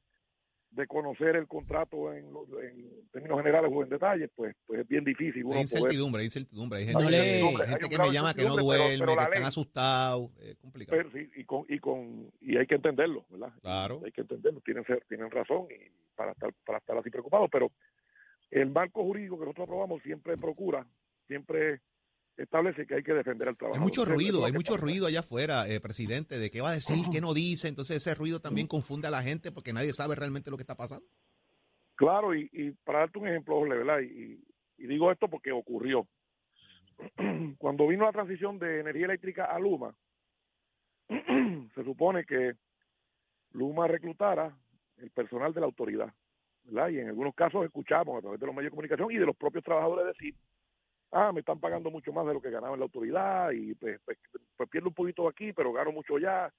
de 0.72 0.88
conocer 0.88 1.36
el 1.36 1.48
contrato 1.48 2.12
en, 2.14 2.26
en 2.62 3.10
términos 3.12 3.38
generales 3.40 3.72
o 3.74 3.84
en 3.84 3.90
detalle, 3.90 4.28
pues, 4.30 4.56
pues 4.66 4.82
es 4.82 4.88
bien 4.88 5.04
difícil 5.04 5.44
uno 5.46 5.56
Hay 5.56 5.64
poder 5.66 5.78
incertidumbre, 5.80 6.20
hay 6.22 6.26
incertidumbre. 6.26 6.80
Hay 6.80 6.86
gente, 6.86 7.04
No 7.04 7.10
que- 7.10 7.16
hay 7.64 7.70
gente 7.70 7.90
que 7.90 7.98
me 7.98 8.12
llama 8.12 8.34
que 8.34 8.44
no 8.44 8.54
pero- 8.56 8.64
duerme, 8.66 8.96
pero 9.00 9.16
la 9.16 9.16
que 9.16 9.24
están 9.24 9.42
ley- 9.42 9.48
asustados. 9.48 10.32
Es 10.42 10.56
complicado. 10.58 10.98
pero 10.98 11.12
sí, 11.12 11.30
y 11.36 11.44
con 11.46 11.66
y 11.70 11.80
con 11.80 12.32
y 12.42 12.58
hay 12.58 12.66
que 12.68 12.76
entenderlo 12.76 13.26
verdad 13.30 13.54
Claro. 13.62 14.02
hay 14.06 14.12
que 14.12 14.22
entenderlo 14.22 14.60
tienen 14.62 14.84
tienen 15.08 15.32
razón 15.32 15.68
y 15.70 15.90
para 16.16 16.32
estar 16.32 16.54
para 16.66 16.80
estar 16.80 16.98
así 16.98 17.10
preocupados 17.10 17.50
pero 17.52 17.72
el 18.52 18.70
marco 18.70 19.04
jurídico 19.04 19.38
que 19.38 19.46
nosotros 19.46 19.66
aprobamos 19.68 20.02
siempre 20.04 20.36
procura 20.38 20.86
siempre 21.28 21.80
establece 22.38 22.86
que 22.86 22.96
hay 22.96 23.04
que 23.04 23.14
defender 23.14 23.48
al 23.48 23.54
Hay 23.54 23.58
trabajador 23.58 23.84
mucho 23.84 24.02
Eso 24.04 24.12
es 24.12 24.18
ruido, 24.18 24.46
hay 24.46 24.54
mucho 24.54 24.74
pasa. 24.74 24.84
ruido 24.86 25.08
allá 25.08 25.20
afuera, 25.22 25.68
eh, 25.68 25.80
presidente, 25.80 26.38
de 26.38 26.50
qué 26.50 26.62
va 26.62 26.70
a 26.70 26.74
decir, 26.74 27.06
qué 27.12 27.20
no 27.22 27.34
dice. 27.34 27.68
Entonces 27.68 27.98
ese 27.98 28.16
ruido 28.16 28.40
también 28.40 28.68
confunde 28.68 29.08
a 29.08 29.12
la 29.12 29.22
gente 29.24 29.52
porque 29.52 29.74
nadie 29.74 29.92
sabe 29.94 30.16
realmente 30.16 30.52
lo 30.52 30.58
que 30.58 30.64
está 30.64 30.76
pasando. 30.76 31.06
claro 31.96 32.36
y, 32.36 32.50
y 32.54 32.72
para 32.72 33.00
darte 33.00 33.20
un 33.20 33.28
ejemplo 33.28 33.62
verdad 33.62 34.00
y, 34.02 34.40
y 34.78 34.88
digo 34.88 35.12
esto 35.12 35.28
porque 35.28 35.52
ocurrió 35.52 36.08
cuando 37.58 37.88
vino 37.88 38.06
la 38.06 38.12
transición 38.12 38.60
de 38.60 38.80
energía 38.80 39.06
eléctrica 39.06 39.46
a 39.46 39.60
Luma 39.60 39.96
se 41.76 41.84
supone 41.84 42.26
que 42.26 42.54
Luma 43.52 43.88
reclutara 43.88 44.56
el 44.98 45.10
personal 45.12 45.54
de 45.54 45.60
la 45.62 45.68
autoridad, 45.68 46.14
¿verdad? 46.64 46.90
Y 46.90 47.00
en 47.00 47.08
algunos 47.08 47.34
casos 47.34 47.66
escuchamos 47.66 48.18
a 48.18 48.22
través 48.22 48.40
de 48.40 48.46
los 48.46 48.56
medios 48.56 48.72
de 48.72 48.76
comunicación 48.76 49.12
y 49.12 49.18
de 49.18 49.26
los 49.26 49.36
propios 49.36 49.64
trabajadores 49.64 50.08
decir, 50.08 50.36
ah, 51.12 51.32
me 51.32 51.42
están 51.42 51.60
pagando 51.60 51.90
mucho 51.92 52.12
más 52.12 52.26
de 52.26 52.34
lo 52.34 52.42
que 52.42 52.50
ganaba 52.50 52.74
en 52.74 52.80
la 52.80 52.86
autoridad 52.86 53.52
y 53.52 53.76
pues, 53.76 54.00
pues, 54.06 54.18
pues 54.56 54.70
pierdo 54.70 54.90
un 54.90 54.96
poquito 54.96 55.28
aquí, 55.28 55.54
pero 55.54 55.74
gano 55.74 55.92
mucho 55.92 56.18
ya. 56.18 56.52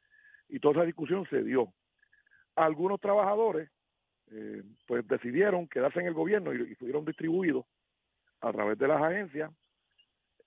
Y 0.48 0.60
toda 0.60 0.74
esa 0.74 0.84
discusión 0.84 1.26
se 1.28 1.42
dio. 1.42 1.72
Algunos 2.54 3.00
trabajadores 3.00 3.70
eh, 4.30 4.62
pues 4.86 5.06
decidieron 5.06 5.68
quedarse 5.68 6.00
en 6.00 6.06
el 6.06 6.14
gobierno 6.14 6.54
y, 6.54 6.72
y 6.72 6.74
fueron 6.74 7.04
distribuidos 7.04 7.64
a 8.40 8.52
través 8.52 8.78
de 8.78 8.88
las 8.88 9.02
agencias 9.02 9.50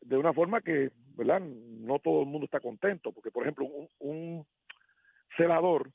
de 0.01 0.17
una 0.17 0.33
forma 0.33 0.61
que, 0.61 0.91
¿verdad? 1.15 1.41
No 1.41 1.99
todo 1.99 2.21
el 2.21 2.27
mundo 2.27 2.45
está 2.45 2.59
contento, 2.59 3.11
porque 3.11 3.31
por 3.31 3.43
ejemplo 3.43 3.65
un, 3.65 3.87
un 3.99 4.45
celador 5.37 5.89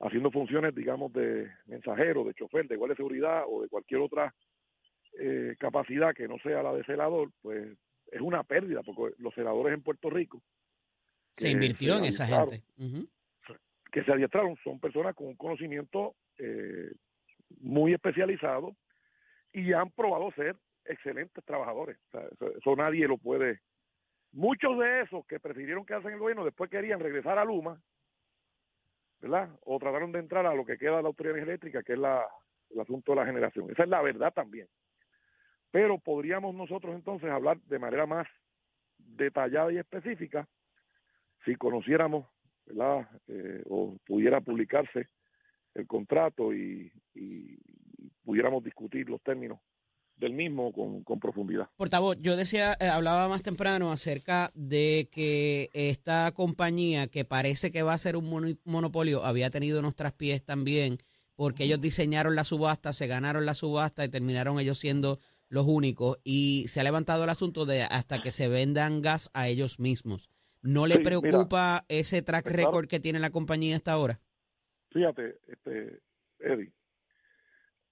haciendo 0.00 0.30
funciones, 0.30 0.74
digamos, 0.74 1.12
de 1.12 1.50
mensajero, 1.66 2.24
de 2.24 2.34
chofer, 2.34 2.66
de 2.66 2.74
igual 2.74 2.90
de 2.90 2.96
seguridad 2.96 3.44
o 3.46 3.62
de 3.62 3.68
cualquier 3.68 4.00
otra 4.00 4.34
eh, 5.18 5.56
capacidad 5.58 6.14
que 6.14 6.28
no 6.28 6.38
sea 6.38 6.62
la 6.62 6.72
de 6.72 6.84
celador, 6.84 7.30
pues 7.42 7.76
es 8.10 8.20
una 8.20 8.42
pérdida, 8.42 8.82
porque 8.82 9.14
los 9.18 9.34
celadores 9.34 9.74
en 9.74 9.82
Puerto 9.82 10.10
Rico 10.10 10.42
Se 11.36 11.50
invirtió 11.50 11.98
en 11.98 12.04
esa 12.04 12.26
gente. 12.26 12.62
Que 13.92 14.04
se 14.04 14.12
adiestraron 14.12 14.56
son 14.62 14.78
personas 14.78 15.14
con 15.16 15.26
un 15.26 15.36
conocimiento 15.36 16.14
eh, 16.38 16.92
muy 17.60 17.92
especializado 17.92 18.76
y 19.52 19.72
han 19.72 19.90
probado 19.90 20.30
ser 20.32 20.56
excelentes 20.84 21.44
trabajadores. 21.44 21.98
O 22.08 22.10
sea, 22.12 22.28
eso, 22.30 22.56
eso 22.56 22.76
nadie 22.76 23.08
lo 23.08 23.18
puede. 23.18 23.60
Muchos 24.32 24.78
de 24.78 25.02
esos 25.02 25.26
que 25.26 25.40
prefirieron 25.40 25.84
quedarse 25.84 26.06
en 26.08 26.14
el 26.14 26.20
gobierno 26.20 26.44
después 26.44 26.70
querían 26.70 27.00
regresar 27.00 27.36
a 27.38 27.44
Luma, 27.44 27.82
¿verdad? 29.20 29.50
O 29.64 29.78
trataron 29.78 30.12
de 30.12 30.20
entrar 30.20 30.46
a 30.46 30.54
lo 30.54 30.64
que 30.64 30.78
queda 30.78 30.96
de 30.96 31.02
la 31.02 31.08
autoridad 31.08 31.38
eléctrica, 31.38 31.82
que 31.82 31.94
es 31.94 31.98
la, 31.98 32.24
el 32.70 32.80
asunto 32.80 33.12
de 33.12 33.16
la 33.16 33.26
generación. 33.26 33.70
Esa 33.70 33.82
es 33.82 33.88
la 33.88 34.02
verdad 34.02 34.32
también. 34.32 34.68
Pero 35.70 35.98
podríamos 35.98 36.54
nosotros 36.54 36.94
entonces 36.94 37.30
hablar 37.30 37.60
de 37.62 37.78
manera 37.78 38.06
más 38.06 38.26
detallada 38.98 39.72
y 39.72 39.78
específica 39.78 40.48
si 41.44 41.54
conociéramos 41.56 42.26
¿verdad? 42.66 43.08
Eh, 43.28 43.62
o 43.68 43.96
pudiera 44.06 44.40
publicarse 44.40 45.08
el 45.74 45.86
contrato 45.86 46.52
y, 46.54 46.92
y 47.14 47.56
pudiéramos 48.24 48.62
discutir 48.62 49.08
los 49.08 49.20
términos 49.22 49.58
del 50.16 50.34
mismo 50.34 50.72
con, 50.72 51.02
con 51.02 51.18
profundidad. 51.18 51.68
Portavoz, 51.76 52.18
yo 52.20 52.36
decía, 52.36 52.76
eh, 52.78 52.86
hablaba 52.86 53.26
más 53.28 53.42
temprano 53.42 53.90
acerca 53.90 54.50
de 54.54 55.08
que 55.10 55.70
esta 55.72 56.30
compañía 56.32 57.08
que 57.08 57.24
parece 57.24 57.72
que 57.72 57.82
va 57.82 57.94
a 57.94 57.98
ser 57.98 58.16
un 58.16 58.28
mono- 58.28 58.54
monopolio 58.64 59.24
había 59.24 59.50
tenido 59.50 59.80
unos 59.80 59.96
traspiés 59.96 60.44
también 60.44 60.98
porque 61.34 61.64
ellos 61.64 61.80
diseñaron 61.80 62.36
la 62.36 62.44
subasta, 62.44 62.92
se 62.92 63.06
ganaron 63.06 63.46
la 63.46 63.54
subasta 63.54 64.04
y 64.04 64.10
terminaron 64.10 64.60
ellos 64.60 64.78
siendo 64.78 65.18
los 65.50 65.66
únicos 65.66 66.18
y 66.24 66.66
se 66.68 66.80
ha 66.80 66.84
levantado 66.84 67.24
el 67.24 67.30
asunto 67.30 67.66
de 67.66 67.82
hasta 67.82 68.22
que 68.22 68.30
se 68.30 68.48
vendan 68.48 69.02
gas 69.02 69.30
a 69.34 69.48
ellos 69.48 69.78
mismos. 69.78 70.30
¿No 70.62 70.86
le 70.86 70.94
Sí, 70.94 71.00
mira. 71.00 71.20
preocupa 71.20 71.84
ese 71.88 72.22
track 72.22 72.44
Pues 72.44 72.56
record 72.56 72.86
que 72.88 73.00
tiene 73.00 73.18
la 73.18 73.30
compañía 73.30 73.76
hasta 73.76 73.92
ahora? 73.92 74.20
Fíjate, 74.90 75.38
este, 75.48 76.00
Eddie, 76.38 76.72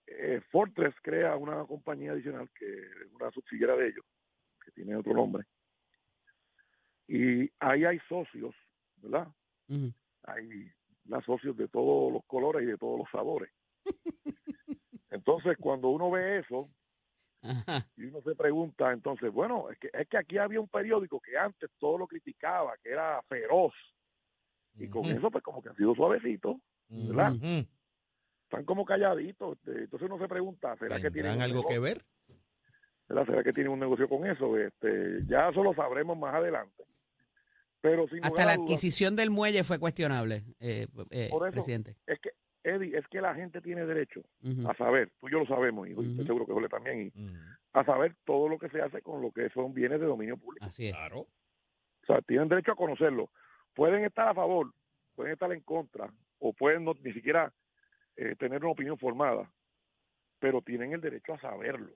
eh, 0.07 0.41
Fortress 0.51 0.95
crea 1.03 1.37
una 1.37 1.65
compañía 1.65 2.13
adicional 2.13 2.49
que 2.59 2.67
es 2.67 3.13
una 3.13 3.31
subsidiaria 3.31 3.77
de 3.77 3.89
ellos, 3.89 4.05
que 4.65 4.71
tiene 4.73 4.97
otro 4.97 5.15
nombre, 5.15 5.45
y 7.07 7.51
ahí 7.61 7.85
hay 7.85 7.99
socios, 8.09 8.55
¿verdad? 8.97 9.29
Hay 10.25 10.71
las 11.07 11.25
socios 11.25 11.57
de 11.57 11.69
todos 11.69 12.13
los 12.13 12.25
colores 12.27 12.63
y 12.63 12.67
de 12.67 12.77
todos 12.79 12.99
los 12.99 13.09
sabores. 13.11 13.51
Entonces, 15.11 15.57
cuando 15.59 15.89
uno 15.89 16.11
ve 16.11 16.41
eso 16.41 16.69
Ajá. 17.43 17.87
y 17.97 18.05
uno 18.05 18.21
se 18.23 18.35
pregunta, 18.35 18.93
entonces, 18.93 19.33
bueno, 19.33 19.71
es 19.71 19.79
que, 19.79 19.91
es 19.93 20.09
que 20.09 20.19
aquí 20.19 20.39
había 20.39 20.61
un 20.61 20.69
periódico 20.69 21.21
que 21.21 21.37
antes 21.39 21.71
todo 21.79 21.97
lo 21.99 22.07
criticaba, 22.07 22.75
que 22.83 22.91
era 22.91 23.23
feroz, 23.29 23.73
y 24.77 24.89
con 24.89 25.05
eso, 25.07 25.31
pues 25.31 25.43
como 25.45 25.63
que 25.63 25.69
ha 25.71 25.75
sido 25.75 25.95
suavecito, 25.95 26.61
¿verdad? 26.89 27.33
Están 28.45 28.65
como 28.65 28.85
calladitos. 28.85 29.59
este, 29.59 29.85
entonces 29.85 30.09
uno 30.09 30.19
se 30.19 30.29
pregunta, 30.29 30.75
¿será 30.77 30.97
que 30.97 31.11
tienen 31.11 31.33
¿Tendrán 31.33 31.37
un 31.37 31.43
algo 31.43 31.63
que 31.67 31.75
negocio? 31.75 31.83
ver? 31.97 32.05
¿verdad? 33.09 33.27
¿Será 33.27 33.43
que 33.45 33.53
tienen 33.53 33.73
un 33.73 33.81
negocio 33.81 34.09
con 34.09 34.27
eso? 34.27 34.57
Este, 34.57 35.21
ya 35.27 35.49
eso 35.49 35.63
lo 35.63 35.75
sabremos 35.75 36.17
más 36.19 36.35
adelante. 36.35 36.85
Pero 37.81 38.07
sin 38.09 38.25
Hasta 38.25 38.45
la 38.45 38.53
adquisición 38.53 39.17
del 39.17 39.31
muelle 39.31 39.65
fue 39.65 39.79
cuestionable, 39.79 40.45
eh, 40.61 40.87
eh, 41.11 41.29
Por 41.31 41.47
eso- 41.47 41.53
presidente. 41.53 41.97
es 42.07 42.19
que, 42.21 42.31
Eddie, 42.75 42.97
es 42.97 43.07
que 43.09 43.21
la 43.21 43.35
gente 43.35 43.61
tiene 43.61 43.85
derecho 43.87 44.23
a 44.67 44.75
saber, 44.75 45.11
tú 45.19 45.29
y 45.29 45.33
yo 45.33 45.41
lo 45.41 45.47
sabemos, 45.47 45.89
y 45.89 45.93
estoy 45.93 46.27
seguro 46.27 46.47
que 46.47 46.53
Jorge 46.53 46.69
también, 46.69 47.01
y 47.01 47.13
a 47.73 47.85
saber 47.85 48.15
todo 48.25 48.49
lo 48.49 48.59
que 48.59 48.69
se 48.69 48.81
hace 48.81 49.03
con 49.03 49.21
lo 49.23 49.31
que 49.31 49.49
son 49.51 49.75
bienes 49.75 50.01
de 50.01 50.07
dominio 50.07 50.37
público. 50.37 50.65
Así 50.65 50.89
es. 50.89 50.95
Claro. 50.95 51.21
O 51.21 52.07
sea, 52.07 52.23
tienen 52.23 52.49
derecho 52.49 52.73
a 52.73 52.77
conocerlo. 52.77 53.31
Pueden 53.75 54.05
estar 54.05 54.29
a 54.29 54.35
favor, 54.35 54.73
pueden 55.15 55.33
estar 55.33 55.53
en 55.53 55.61
contra, 55.61 56.13
o 56.39 56.53
pueden 56.53 56.85
no, 56.85 56.95
ni 57.03 57.13
siquiera 57.13 57.53
eh, 58.17 58.35
tener 58.37 58.63
una 58.63 58.73
opinión 58.73 58.99
formada, 58.99 59.51
pero 60.39 60.63
tienen 60.63 60.93
el 60.93 61.01
derecho 61.01 61.35
a 61.35 61.41
saberlo, 61.41 61.93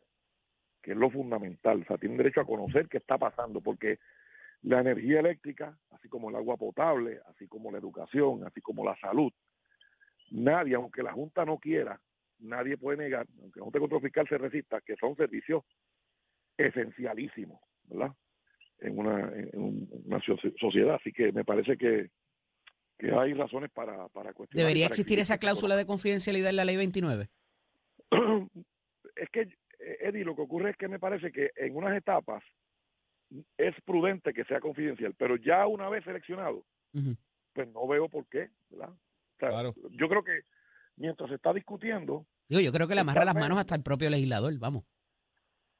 que 0.83 0.93
es 0.93 0.97
lo 0.97 1.11
fundamental. 1.11 1.83
O 1.83 1.85
sea, 1.85 1.99
tienen 1.99 2.19
derecho 2.19 2.41
a 2.41 2.47
conocer 2.47 2.89
qué 2.89 2.99
está 2.99 3.19
pasando, 3.19 3.61
porque 3.61 3.99
la 4.63 4.81
energía 4.81 5.21
eléctrica, 5.21 5.77
así 5.91 6.09
como 6.09 6.31
el 6.31 6.37
agua 6.37 6.57
potable, 6.57 7.21
así 7.27 7.49
como 7.49 7.73
la 7.73 7.79
educación, 7.79 8.45
así 8.45 8.61
como 8.61 8.85
la 8.85 8.97
salud, 8.97 9.33
nadie, 10.33 10.75
aunque 10.75 11.03
la 11.03 11.13
Junta 11.13 11.45
no 11.45 11.59
quiera, 11.59 12.01
nadie 12.41 12.77
puede 12.77 12.99
negar, 12.99 13.27
aunque 13.41 13.61
la 13.61 13.65
Junta 13.65 13.77
de 13.79 13.81
Control 13.83 14.03
Fiscal 14.03 14.29
se 14.29 14.39
resista, 14.39 14.81
que 14.81 14.97
son 14.97 15.15
servicios 15.17 15.65
esencialísimos, 16.57 17.61
¿verdad? 17.85 18.13
En 18.79 18.99
una, 18.99 19.21
en 19.33 19.51
un- 19.55 19.89
una 20.07 20.19
soci- 20.21 20.55
sociedad. 20.59 20.97
Así 20.97 21.13
que 21.13 21.33
me 21.33 21.45
parece 21.45 21.77
que, 21.77 22.11
que 22.99 23.13
hay 23.13 23.33
razones 23.35 23.71
para, 23.71 24.09
para 24.09 24.33
cuestionar. 24.33 24.67
¿Debería 24.67 24.87
para 24.87 24.95
existir 24.95 25.19
esa 25.19 25.39
cláusula 25.39 25.77
de 25.77 25.87
confidencialidad 25.87 26.51
en 26.51 26.57
la 26.57 26.65
ley 26.65 26.77
29? 26.77 27.29
es 29.17 29.31
que, 29.31 29.41
eh, 29.43 29.97
Eddie, 30.01 30.25
lo 30.25 30.35
que 30.35 30.43
ocurre 30.43 30.71
es 30.71 30.77
que 30.77 30.89
me 30.89 30.99
parece 30.99 31.31
que 31.33 31.51
en 31.57 31.77
unas 31.77 31.97
etapas 31.97 32.43
es 33.57 33.75
prudente 33.85 34.35
que 34.35 34.45
sea 34.45 34.61
confidencial, 34.61 35.15
pero 35.17 35.37
ya 35.37 35.67
una 35.67 35.89
vez 35.89 36.05
seleccionado, 36.05 36.65
pues 37.55 37.69
no 37.73 37.87
veo 37.87 38.09
por 38.09 38.27
qué, 38.27 38.51
¿verdad? 38.69 38.95
O 39.37 39.39
sea, 39.41 39.49
Claro. 39.51 39.75
Yo 39.91 40.09
creo 40.09 40.23
que 40.25 40.41
mientras 40.97 41.29
se 41.29 41.37
está 41.37 41.53
discutiendo, 41.53 42.27
Digo, 42.49 42.61
yo 42.61 42.73
creo 42.73 42.87
que 42.87 42.95
le 42.95 43.01
amarra 43.01 43.25
las 43.25 43.35
manos 43.35 43.59
hasta 43.59 43.75
el 43.75 43.83
propio 43.83 44.11
legislador, 44.11 44.57
vamos. 44.59 44.85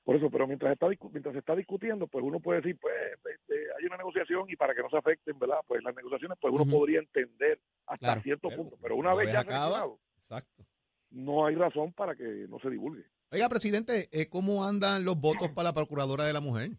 por 0.05 0.17
eso, 0.17 0.31
pero 0.31 0.47
mientras 0.47 0.73
está 0.73 0.89
mientras 1.11 1.33
se 1.33 1.39
está 1.39 1.55
discutiendo, 1.55 2.07
pues 2.09 2.25
uno 2.25 2.41
puede 2.41 2.61
decir, 2.61 2.79
pues 2.81 2.95
este, 3.17 3.55
hay 3.79 3.85
una 3.87 3.97
negociación 3.99 4.49
y 4.49 4.57
para 4.57 4.75
que 4.75 4.83
no 4.83 4.89
se 4.91 4.97
afecten, 4.97 5.39
¿verdad? 5.39 5.59
Pues 5.69 5.83
las 5.85 5.95
negociaciones, 5.95 6.39
pues 6.41 6.53
uno 6.53 6.65
podría 6.67 6.99
entender 7.01 7.61
hasta 7.87 8.07
Claro. 8.07 8.23
cierto 8.23 8.49
Pero 8.49 8.63
punto, 8.63 8.79
pero 8.83 8.97
una 8.97 9.15
vez 9.15 9.31
ya 9.33 9.41
acaba, 9.41 9.87
Exacto. 10.17 10.65
no 11.11 11.47
hay 11.47 11.55
razón 11.55 11.93
para 11.93 12.17
que 12.17 12.47
no 12.49 12.59
se 12.61 12.71
divulgue. 12.71 13.05
Oiga, 13.31 13.49
presidente, 13.49 14.09
eh, 14.13 14.29
¿cómo 14.29 14.65
andan 14.65 15.05
los 15.05 15.21
votos 15.21 15.51
para 15.51 15.69
la 15.69 15.73
Procuradora 15.75 16.25
de 16.25 16.33
la 16.33 16.41
Mujer? 16.41 16.71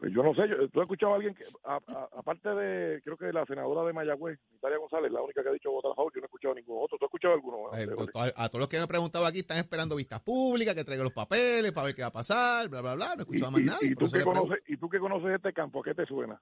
Pues 0.00 0.14
yo 0.14 0.22
no 0.22 0.32
sé, 0.34 0.48
yo, 0.48 0.66
tú 0.70 0.80
has 0.80 0.84
escuchado 0.84 1.12
a 1.12 1.16
alguien 1.16 1.34
que, 1.34 1.44
aparte 1.62 2.48
de, 2.48 3.02
creo 3.02 3.18
que 3.18 3.30
la 3.34 3.44
senadora 3.44 3.86
de 3.86 3.92
Mayagüez, 3.92 4.38
Natalia 4.54 4.78
González, 4.78 5.12
la 5.12 5.20
única 5.20 5.42
que 5.42 5.50
ha 5.50 5.52
dicho 5.52 5.70
votar 5.70 5.92
a 5.92 5.94
favor, 5.94 6.10
yo 6.14 6.20
no 6.20 6.24
he 6.24 6.28
escuchado 6.28 6.52
a 6.52 6.54
ningún 6.54 6.78
otro. 6.82 6.96
¿Tú 6.96 7.04
has 7.04 7.08
escuchado 7.08 7.34
alguno? 7.34 7.58
Eh, 7.74 7.82
Eh, 7.82 7.86
to- 8.10 8.18
a, 8.18 8.44
a 8.44 8.48
todos 8.48 8.60
los 8.60 8.68
que 8.70 8.78
me 8.78 8.82
han 8.82 8.88
preguntado 8.88 9.26
aquí 9.26 9.40
están 9.40 9.58
esperando 9.58 9.96
vistas 9.96 10.20
públicas, 10.20 10.74
que 10.74 10.84
traigan 10.84 11.04
los 11.04 11.12
papeles 11.12 11.70
para 11.72 11.84
ver 11.86 11.94
qué 11.94 12.00
va 12.00 12.08
a 12.08 12.12
pasar, 12.12 12.66
bla, 12.70 12.80
bla, 12.80 12.94
bla. 12.94 13.08
No 13.08 13.12
he 13.18 13.20
escuchado 13.20 13.50
más 13.50 13.60
y- 13.60 13.64
nadie. 13.64 13.88
y 13.90 13.94
tú 13.94 14.10
que 14.10 14.22
conoces, 14.22 14.62
y 14.68 14.76
tú 14.78 14.88
que 14.88 14.98
conoces 14.98 15.30
este 15.36 15.52
campo, 15.52 15.80
¿a 15.80 15.82
qué 15.84 15.94
te 15.94 16.06
suena? 16.06 16.40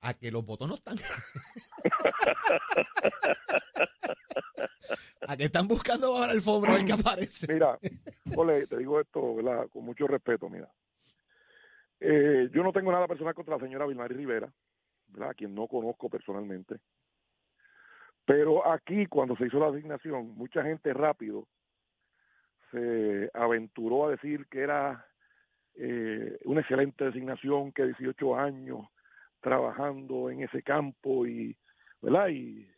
A 0.00 0.14
que 0.14 0.30
los 0.30 0.46
votos 0.46 0.66
no 0.66 0.74
están. 0.74 0.96
a 5.28 5.36
que 5.36 5.44
están 5.44 5.68
buscando 5.68 6.12
bajo 6.12 6.26
la 6.26 6.32
alfombra 6.32 6.74
ver 6.74 6.84
qué 6.84 6.92
aparece. 6.94 7.52
Mira, 7.52 7.78
Ole, 8.36 8.66
te 8.66 8.78
digo 8.78 9.00
esto, 9.00 9.34
¿verdad? 9.34 9.66
Con 9.72 9.84
mucho 9.84 10.06
respeto, 10.06 10.48
mira. 10.48 10.70
Eh, 12.06 12.50
yo 12.52 12.62
no 12.62 12.70
tengo 12.70 12.92
nada 12.92 13.08
personal 13.08 13.32
contra 13.32 13.56
la 13.56 13.64
señora 13.64 13.86
Vilmary 13.86 14.14
Rivera, 14.14 14.52
¿verdad? 15.06 15.30
A 15.30 15.34
quien 15.34 15.54
no 15.54 15.66
conozco 15.66 16.10
personalmente. 16.10 16.76
Pero 18.26 18.70
aquí, 18.70 19.06
cuando 19.06 19.34
se 19.36 19.46
hizo 19.46 19.58
la 19.58 19.68
asignación, 19.68 20.36
mucha 20.36 20.62
gente 20.62 20.92
rápido 20.92 21.48
se 22.70 23.30
aventuró 23.32 24.06
a 24.06 24.10
decir 24.10 24.46
que 24.48 24.60
era 24.60 25.06
eh, 25.76 26.38
una 26.44 26.60
excelente 26.60 27.06
designación, 27.06 27.72
que 27.72 27.86
18 27.86 28.36
años 28.36 28.86
trabajando 29.40 30.28
en 30.28 30.42
ese 30.42 30.62
campo 30.62 31.26
y, 31.26 31.56
¿verdad? 32.02 32.28
Y, 32.28 32.70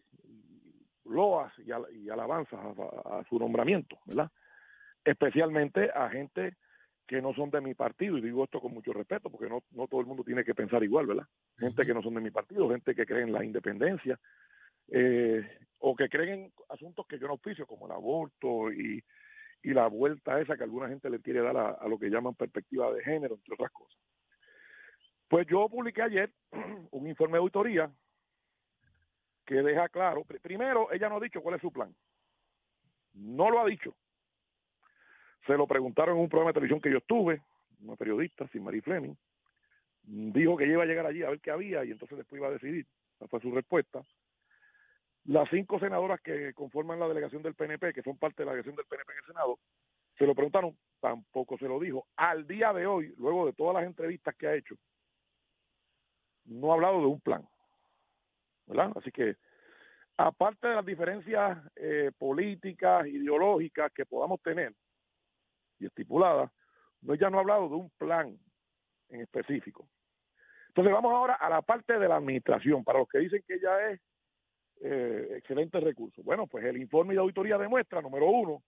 loas 1.04 1.52
y 1.58 2.10
alabanzas 2.10 2.60
a, 2.60 3.18
a 3.18 3.24
su 3.28 3.40
nombramiento, 3.40 3.98
¿verdad? 4.06 4.30
Especialmente 5.04 5.90
a 5.92 6.10
gente 6.10 6.56
que 7.06 7.22
no 7.22 7.32
son 7.34 7.50
de 7.50 7.60
mi 7.60 7.74
partido, 7.74 8.18
y 8.18 8.20
digo 8.20 8.44
esto 8.44 8.60
con 8.60 8.72
mucho 8.74 8.92
respeto, 8.92 9.30
porque 9.30 9.48
no, 9.48 9.62
no 9.70 9.86
todo 9.86 10.00
el 10.00 10.06
mundo 10.06 10.24
tiene 10.24 10.44
que 10.44 10.54
pensar 10.54 10.82
igual, 10.82 11.06
¿verdad? 11.06 11.26
Gente 11.56 11.86
que 11.86 11.94
no 11.94 12.02
son 12.02 12.14
de 12.14 12.20
mi 12.20 12.30
partido, 12.30 12.68
gente 12.68 12.94
que 12.94 13.06
cree 13.06 13.22
en 13.22 13.32
la 13.32 13.44
independencia, 13.44 14.18
eh, 14.88 15.48
o 15.78 15.94
que 15.94 16.08
creen 16.08 16.28
en 16.44 16.52
asuntos 16.68 17.06
que 17.06 17.18
yo 17.18 17.26
no 17.26 17.34
auspicio, 17.34 17.66
como 17.66 17.86
el 17.86 17.92
aborto 17.92 18.72
y, 18.72 19.02
y 19.62 19.70
la 19.70 19.86
vuelta 19.86 20.40
esa 20.40 20.56
que 20.56 20.64
alguna 20.64 20.88
gente 20.88 21.08
le 21.08 21.20
quiere 21.20 21.42
dar 21.42 21.56
a, 21.56 21.70
a 21.70 21.86
lo 21.88 21.98
que 21.98 22.10
llaman 22.10 22.34
perspectiva 22.34 22.92
de 22.92 23.02
género, 23.04 23.34
entre 23.36 23.54
otras 23.54 23.70
cosas. 23.70 23.98
Pues 25.28 25.46
yo 25.46 25.68
publiqué 25.68 26.02
ayer 26.02 26.32
un 26.90 27.06
informe 27.08 27.34
de 27.34 27.38
auditoría 27.38 27.90
que 29.44 29.56
deja 29.62 29.88
claro, 29.88 30.24
pr- 30.24 30.40
primero, 30.40 30.90
ella 30.92 31.08
no 31.08 31.18
ha 31.18 31.20
dicho 31.20 31.40
cuál 31.40 31.54
es 31.54 31.60
su 31.60 31.72
plan. 31.72 31.94
No 33.14 33.48
lo 33.50 33.60
ha 33.60 33.66
dicho. 33.66 33.94
Se 35.46 35.56
lo 35.56 35.66
preguntaron 35.66 36.16
en 36.16 36.22
un 36.22 36.28
programa 36.28 36.50
de 36.50 36.54
televisión 36.54 36.80
que 36.80 36.90
yo 36.90 36.98
estuve, 36.98 37.42
una 37.80 37.96
periodista, 37.96 38.48
sin 38.48 38.64
Marie 38.64 38.82
Fleming. 38.82 39.14
dijo 40.02 40.56
que 40.56 40.66
iba 40.66 40.82
a 40.82 40.86
llegar 40.86 41.06
allí 41.06 41.22
a 41.22 41.30
ver 41.30 41.40
qué 41.40 41.50
había 41.50 41.84
y 41.84 41.92
entonces 41.92 42.18
después 42.18 42.40
iba 42.40 42.48
a 42.48 42.52
decidir. 42.52 42.86
Esa 43.16 43.28
fue 43.28 43.40
su 43.40 43.52
respuesta. 43.52 44.02
Las 45.24 45.48
cinco 45.50 45.78
senadoras 45.78 46.20
que 46.20 46.52
conforman 46.54 47.00
la 47.00 47.08
delegación 47.08 47.42
del 47.42 47.54
PNP, 47.54 47.92
que 47.92 48.02
son 48.02 48.16
parte 48.16 48.42
de 48.42 48.46
la 48.46 48.52
delegación 48.52 48.76
del 48.76 48.86
PNP 48.86 49.12
en 49.12 49.18
el 49.18 49.24
Senado, 49.24 49.58
se 50.18 50.26
lo 50.26 50.34
preguntaron, 50.34 50.76
tampoco 51.00 51.58
se 51.58 51.68
lo 51.68 51.78
dijo. 51.78 52.06
Al 52.16 52.46
día 52.46 52.72
de 52.72 52.86
hoy, 52.86 53.14
luego 53.18 53.46
de 53.46 53.52
todas 53.52 53.74
las 53.74 53.84
entrevistas 53.84 54.34
que 54.36 54.46
ha 54.46 54.54
hecho, 54.54 54.76
no 56.44 56.70
ha 56.70 56.74
hablado 56.74 57.00
de 57.00 57.06
un 57.06 57.20
plan. 57.20 57.46
¿Verdad? 58.66 58.92
Así 58.96 59.12
que, 59.12 59.36
aparte 60.16 60.68
de 60.68 60.74
las 60.74 60.86
diferencias 60.86 61.58
eh, 61.76 62.10
políticas, 62.18 63.06
ideológicas 63.06 63.92
que 63.92 64.06
podamos 64.06 64.40
tener 64.42 64.72
y 65.78 65.86
estipuladas, 65.86 66.50
no, 67.02 67.14
ella 67.14 67.30
no 67.30 67.38
ha 67.38 67.40
hablado 67.40 67.68
de 67.68 67.74
un 67.74 67.90
plan 67.90 68.38
en 69.08 69.20
específico. 69.20 69.88
Entonces 70.68 70.92
vamos 70.92 71.12
ahora 71.12 71.34
a 71.34 71.48
la 71.48 71.62
parte 71.62 71.98
de 71.98 72.08
la 72.08 72.16
administración, 72.16 72.84
para 72.84 72.98
los 72.98 73.08
que 73.08 73.18
dicen 73.18 73.42
que 73.46 73.54
ella 73.54 73.90
es 73.90 74.00
eh, 74.82 75.36
excelente 75.38 75.80
recurso. 75.80 76.22
Bueno, 76.22 76.46
pues 76.46 76.64
el 76.64 76.76
informe 76.76 77.14
de 77.14 77.20
auditoría 77.20 77.56
demuestra, 77.56 78.02
número 78.02 78.26
uno, 78.26 78.62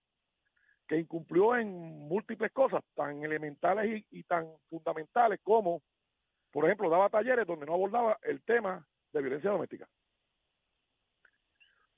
que 0.87 0.97
incumplió 0.97 1.55
en 1.55 1.69
múltiples 2.09 2.51
cosas 2.51 2.83
tan 2.95 3.23
elementales 3.23 4.05
y, 4.11 4.23
tan 4.23 4.49
fundamentales 4.71 5.39
como, 5.43 5.83
por 6.51 6.65
ejemplo, 6.65 6.89
daba 6.89 7.11
talleres 7.11 7.47
donde 7.47 7.67
no 7.67 7.75
abordaba 7.75 8.19
el 8.23 8.43
tema 8.43 8.87
de 9.13 9.21
violencia 9.21 9.51
doméstica. 9.51 9.87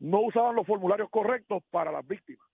No 0.01 0.23
usaban 0.23 0.57
los 0.57 0.67
formularios 0.67 1.09
correctos 1.09 1.63
para 1.71 1.93
las 1.93 2.05
víctimas. 2.05 2.50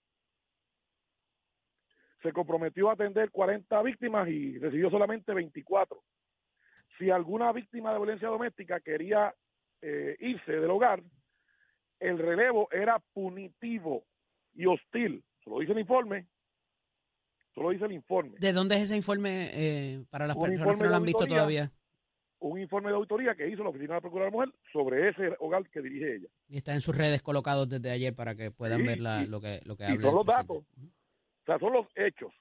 Se 2.27 2.33
comprometió 2.33 2.91
a 2.91 2.95
atender 2.95 3.31
40 3.31 3.83
víctimas 3.83 4.29
y 4.29 4.59
recibió 4.59 4.91
solamente 4.91 5.33
24. 5.33 6.03
Si 6.99 7.09
alguna 7.09 7.53
víctima 7.53 7.93
de 7.93 7.99
violencia 7.99 8.27
doméstica 8.27 8.81
quería 8.81 9.33
eh, 9.81 10.17
irse 10.19 10.51
del 10.51 10.69
hogar, 10.71 11.05
el 12.01 12.19
relevo 12.19 12.69
era 12.73 12.99
punitivo 13.13 14.03
y 14.55 14.67
hostil. 14.67 15.23
Se 15.45 15.51
lo 15.51 15.61
dice 15.61 15.71
el 15.71 15.79
informe. 15.79 16.27
Se 17.55 17.61
lo 17.61 17.71
dice 17.71 17.85
el 17.85 17.93
informe. 17.93 18.39
¿De 18.41 18.53
dónde 18.53 18.75
es 18.75 18.83
ese 18.83 18.97
informe 18.97 19.51
eh, 19.53 20.05
para 20.11 20.27
las 20.27 20.37
personas 20.37 20.77
que 20.79 20.83
no 20.83 20.91
lo 20.91 20.97
han 20.97 21.05
visto 21.05 21.29
todavía? 21.29 21.71
Un 22.41 22.59
informe 22.59 22.89
de 22.91 22.97
autoría 22.97 23.37
que 23.37 23.49
hizo 23.49 23.63
la 23.63 23.69
Oficina 23.71 23.91
de 23.91 23.99
la 23.99 24.01
Procuradora 24.01 24.33
Mujer 24.33 24.53
sobre 24.73 25.11
ese 25.11 25.37
hogar 25.39 25.63
que 25.71 25.81
dirige 25.81 26.17
ella. 26.17 26.29
Y 26.49 26.57
está 26.57 26.75
en 26.75 26.81
sus 26.81 26.97
redes 26.97 27.23
colocados 27.23 27.69
desde 27.69 27.89
ayer 27.93 28.17
para 28.17 28.35
que 28.35 28.51
puedan 28.51 28.81
Sí, 28.81 28.87
ver 28.89 28.99
la, 28.99 29.23
y- 29.23 29.27
lo 29.29 29.41
que 29.41 29.61
lo 29.65 29.77
que 29.77 29.85
y 29.85 29.87
habla. 29.87 30.01
son 30.03 30.11
el 30.11 30.15
los 30.17 30.27
datos. 30.27 30.65
O 31.47 31.53
sea, 31.53 31.61
son 31.61 31.73
los 31.73 31.87
hechos. 31.95 32.33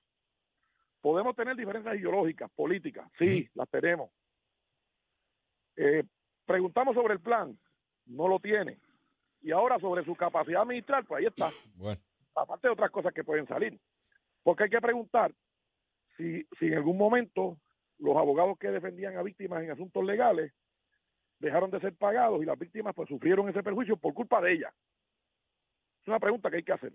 Podemos 0.99 1.35
tener 1.35 1.55
diferencias 1.55 1.95
ideológicas, 1.95 2.49
políticas, 2.55 3.07
sí, 3.19 3.47
las 3.53 3.69
tenemos. 3.69 4.09
Eh, 5.75 6.03
preguntamos 6.45 6.95
sobre 6.95 7.13
el 7.13 7.19
plan, 7.19 7.55
no 8.07 8.27
lo 8.27 8.39
tiene. 8.39 8.79
Y 9.41 9.51
ahora 9.51 9.79
sobre 9.79 10.03
su 10.03 10.15
capacidad 10.15 10.63
administrar, 10.63 11.05
pues 11.05 11.19
ahí 11.19 11.27
está. 11.27 11.49
Bueno, 11.75 12.01
aparte 12.33 12.67
de 12.67 12.73
otras 12.73 12.89
cosas 12.89 13.13
que 13.13 13.23
pueden 13.23 13.45
salir. 13.47 13.79
Porque 14.41 14.63
hay 14.63 14.69
que 14.71 14.81
preguntar 14.81 15.31
si, 16.17 16.43
si 16.57 16.65
en 16.65 16.75
algún 16.75 16.97
momento 16.97 17.59
los 17.99 18.17
abogados 18.17 18.57
que 18.57 18.71
defendían 18.71 19.17
a 19.17 19.23
víctimas 19.23 19.63
en 19.63 19.69
asuntos 19.69 20.03
legales 20.03 20.51
dejaron 21.39 21.69
de 21.69 21.79
ser 21.79 21.95
pagados 21.95 22.41
y 22.41 22.45
las 22.45 22.57
víctimas 22.57 22.95
pues 22.95 23.07
sufrieron 23.07 23.47
ese 23.49 23.61
perjuicio 23.61 23.97
por 23.97 24.15
culpa 24.15 24.41
de 24.41 24.53
ella. 24.53 24.73
Es 26.01 26.07
una 26.07 26.19
pregunta 26.19 26.49
que 26.49 26.57
hay 26.57 26.63
que 26.63 26.73
hacer. 26.73 26.93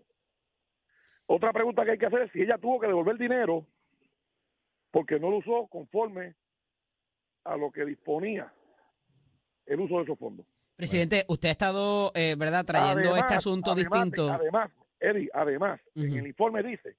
Otra 1.32 1.52
pregunta 1.52 1.84
que 1.84 1.92
hay 1.92 1.98
que 1.98 2.06
hacer 2.06 2.22
es 2.22 2.32
si 2.32 2.42
ella 2.42 2.58
tuvo 2.58 2.80
que 2.80 2.88
devolver 2.88 3.16
dinero 3.16 3.64
porque 4.90 5.20
no 5.20 5.30
lo 5.30 5.36
usó 5.36 5.68
conforme 5.68 6.34
a 7.44 7.56
lo 7.56 7.70
que 7.70 7.84
disponía 7.84 8.52
el 9.64 9.78
uso 9.78 9.98
de 9.98 10.02
esos 10.02 10.18
fondos. 10.18 10.44
Presidente, 10.74 11.24
usted 11.28 11.50
ha 11.50 11.52
estado, 11.52 12.10
eh, 12.16 12.34
¿verdad?, 12.36 12.64
trayendo 12.64 13.10
Además, 13.10 13.18
este 13.20 13.34
asunto 13.34 13.70
además, 13.70 13.92
distinto. 13.92 14.32
Además, 14.32 14.72
Eddie, 14.98 15.30
además, 15.32 15.80
en 15.94 16.08
Ujú. 16.08 16.18
el 16.18 16.26
informe 16.26 16.64
dice 16.64 16.96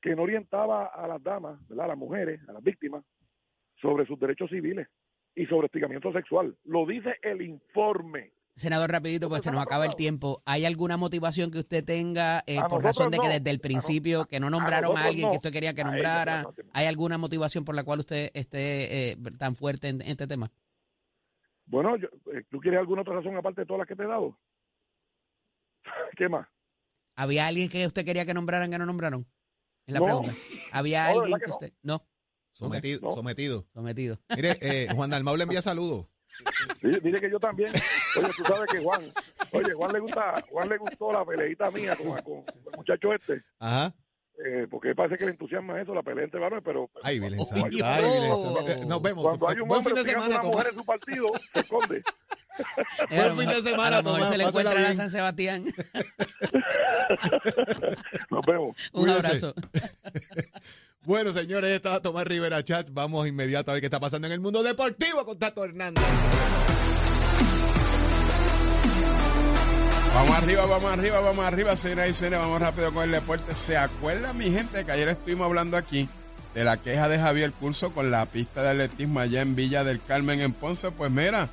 que 0.00 0.14
no 0.14 0.22
orientaba 0.22 0.86
a 0.86 1.08
las 1.08 1.20
damas, 1.20 1.58
¿verdad? 1.66 1.86
a 1.86 1.88
las 1.88 1.98
mujeres, 1.98 2.40
a 2.48 2.52
las 2.52 2.62
víctimas, 2.62 3.02
sobre 3.80 4.06
sus 4.06 4.20
derechos 4.20 4.50
civiles 4.50 4.86
y 5.34 5.46
sobre 5.46 5.64
hostigamiento 5.64 6.12
sexual. 6.12 6.56
Lo 6.62 6.86
dice 6.86 7.16
el 7.22 7.42
informe. 7.42 8.30
Senador, 8.58 8.90
rapidito, 8.90 9.28
pues 9.28 9.42
se 9.44 9.50
nos 9.52 9.62
acaba 9.62 9.86
el 9.86 9.94
tiempo. 9.94 10.42
¿Hay 10.44 10.64
alguna 10.64 10.96
motivación 10.96 11.50
que 11.50 11.58
usted 11.60 11.84
tenga 11.84 12.42
eh, 12.46 12.58
por 12.68 12.82
razón 12.82 13.10
de 13.10 13.18
que 13.18 13.28
desde 13.28 13.50
el 13.50 13.60
principio 13.60 14.26
que 14.26 14.40
no 14.40 14.50
nombraron 14.50 14.96
a, 14.98 15.04
alguien 15.04 15.30
que 15.30 15.36
usted 15.36 15.52
quería 15.52 15.74
que 15.74 15.84
nombrara? 15.84 16.42
no, 16.42 16.48
no, 16.50 16.54
no. 16.64 16.70
¿Hay 16.74 16.86
alguna 16.86 17.18
motivación 17.18 17.64
por 17.64 17.74
la 17.76 17.84
cual 17.84 18.00
usted 18.00 18.30
esté 18.34 19.10
eh, 19.12 19.16
tan 19.38 19.54
fuerte 19.54 19.88
en, 19.88 20.00
en 20.02 20.08
este 20.08 20.26
tema? 20.26 20.50
Bueno, 21.66 21.96
yo- 21.96 22.08
eh, 22.32 22.42
¿tú 22.50 22.58
quieres 22.58 22.80
alguna 22.80 23.02
otra 23.02 23.14
razón 23.14 23.36
aparte 23.36 23.60
de 23.60 23.66
todas 23.66 23.78
las 23.78 23.88
que 23.88 23.94
te 23.94 24.02
he 24.02 24.06
dado? 24.08 24.36
¿Qué 26.16 26.28
más? 26.28 26.46
¿Había 27.14 27.46
alguien 27.46 27.68
que 27.68 27.86
usted 27.86 28.04
quería 28.04 28.24
que 28.26 28.34
nombraran 28.34 28.70
que 28.70 28.78
no 28.78 28.86
nombraron? 28.86 29.26
Es 29.86 29.94
la 29.94 30.00
No. 30.00 30.04
pregunta. 30.06 30.32
¿Había 30.72 31.12
No, 31.12 31.20
alguien 31.20 31.38
que, 31.38 31.44
que 31.44 31.48
no. 31.48 31.54
usted... 31.54 31.72
No, 31.82 32.06
sometido, 32.50 33.00
No. 33.02 33.10
sometido. 33.12 33.66
sometido. 33.72 34.20
Mire, 34.34 34.58
eh, 34.60 34.88
Juan 34.96 35.10
Dalmau 35.10 35.36
le 35.36 35.44
envía 35.44 35.62
saludos. 35.62 36.06
Dile, 36.82 37.20
que 37.20 37.30
yo 37.30 37.38
también. 37.40 37.70
Oye, 38.16 38.28
tú 38.36 38.44
sabes 38.44 38.70
que 38.70 38.78
Juan, 38.78 39.02
oye, 39.52 39.72
Juan 39.72 39.92
le 39.92 39.98
gusta, 40.00 40.42
Juan 40.50 40.68
le 40.68 40.78
gustó 40.78 41.12
la 41.12 41.24
peleita 41.24 41.70
mía 41.70 41.96
con, 41.96 42.06
con 42.22 42.44
el 42.72 42.76
muchacho 42.76 43.12
este. 43.12 43.40
Ajá. 43.58 43.92
Eh, 44.44 44.66
porque 44.70 44.94
parece 44.94 45.18
que 45.18 45.24
le 45.24 45.32
entusiasma 45.32 45.80
eso, 45.80 45.94
la 45.94 46.02
pelea 46.02 46.24
entre 46.24 46.38
varones, 46.40 46.62
pero... 46.64 46.88
pero 46.92 47.04
Ay, 47.04 47.18
Oh. 47.38 48.68
Eh, 48.68 48.84
Nos 48.86 49.02
vemos. 49.02 49.24
Cuando 49.24 49.48
hay 49.48 49.60
un 49.60 49.68
Buen 49.68 49.78
hombre 49.78 49.94
fin 49.94 50.02
de 50.04 50.10
semana, 50.10 50.36
una 50.36 50.42
mujer 50.42 50.50
Tomás. 50.52 50.66
en 50.66 50.74
su 50.74 50.84
partido, 50.84 51.26
se 51.54 51.60
esconde. 51.60 52.02
Lo 53.10 53.36
fin 53.36 53.50
de 53.50 53.62
semana, 53.62 53.98
A 53.98 54.02
lo 54.02 54.04
mejor 54.04 54.18
Tomás, 54.18 54.30
se 54.30 54.38
le 54.38 54.44
encuentra 54.44 54.72
a 54.72 54.76
bien. 54.76 54.96
San 54.96 55.10
Sebastián. 55.10 55.64
Nos 58.30 58.46
vemos. 58.46 58.76
Un 58.92 59.10
abrazo. 59.10 59.54
Bueno, 61.02 61.32
señores, 61.32 61.72
estaba 61.72 62.00
Tomás 62.00 62.26
Rivera 62.26 62.62
Chat. 62.62 62.90
Vamos 62.92 63.26
inmediato 63.28 63.70
a 63.70 63.74
ver 63.74 63.80
qué 63.80 63.86
está 63.86 64.00
pasando 64.00 64.26
en 64.26 64.32
el 64.34 64.40
mundo 64.40 64.62
deportivo 64.62 65.24
con 65.24 65.38
Tato 65.38 65.64
Hernández. 65.64 66.04
Vamos 70.18 70.36
arriba, 70.36 70.66
vamos 70.66 70.92
arriba, 70.92 71.20
vamos 71.20 71.44
arriba, 71.44 71.76
señoras 71.76 72.08
y 72.08 72.12
señores, 72.12 72.40
vamos 72.40 72.60
rápido 72.60 72.92
con 72.92 73.04
el 73.04 73.12
deporte. 73.12 73.54
¿Se 73.54 73.76
acuerdan, 73.76 74.36
mi 74.36 74.50
gente, 74.50 74.84
que 74.84 74.90
ayer 74.90 75.06
estuvimos 75.06 75.44
hablando 75.44 75.76
aquí 75.76 76.08
de 76.54 76.64
la 76.64 76.76
queja 76.76 77.06
de 77.06 77.20
Javier 77.20 77.52
Curso 77.52 77.92
con 77.92 78.10
la 78.10 78.26
pista 78.26 78.64
de 78.64 78.70
atletismo 78.70 79.20
allá 79.20 79.42
en 79.42 79.54
Villa 79.54 79.84
del 79.84 80.02
Carmen, 80.02 80.40
en 80.40 80.52
Ponce? 80.52 80.90
Pues 80.90 81.12
mira, 81.12 81.50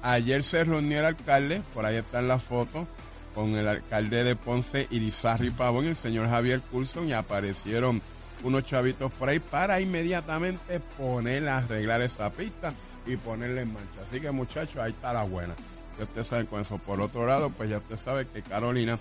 ayer 0.00 0.44
se 0.44 0.62
reunió 0.62 1.00
el 1.00 1.06
alcalde, 1.06 1.60
por 1.74 1.86
ahí 1.86 1.96
están 1.96 2.28
las 2.28 2.40
fotos, 2.40 2.86
con 3.34 3.56
el 3.56 3.66
alcalde 3.66 4.22
de 4.22 4.36
Ponce, 4.36 4.86
Irizarry 4.90 5.50
Pavón, 5.50 5.86
el 5.86 5.96
señor 5.96 6.28
Javier 6.28 6.60
Curso, 6.60 7.02
y 7.04 7.12
aparecieron 7.12 8.00
unos 8.44 8.64
chavitos 8.64 9.10
por 9.10 9.28
ahí 9.28 9.40
para 9.40 9.80
inmediatamente 9.80 10.78
poner, 10.96 11.48
arreglar 11.48 12.00
esa 12.00 12.32
pista 12.32 12.72
y 13.06 13.16
ponerla 13.16 13.62
en 13.62 13.72
marcha. 13.72 14.02
Así 14.06 14.20
que 14.20 14.30
muchachos, 14.30 14.76
ahí 14.76 14.92
está 14.92 15.12
la 15.12 15.24
buena. 15.24 15.54
Ya 15.98 16.04
usted 16.04 16.24
sabe 16.24 16.46
con 16.46 16.60
eso. 16.60 16.78
Por 16.78 17.00
otro 17.00 17.26
lado, 17.26 17.50
pues 17.50 17.70
ya 17.70 17.78
usted 17.78 17.96
sabe 17.96 18.26
que 18.26 18.42
Carolina 18.42 18.98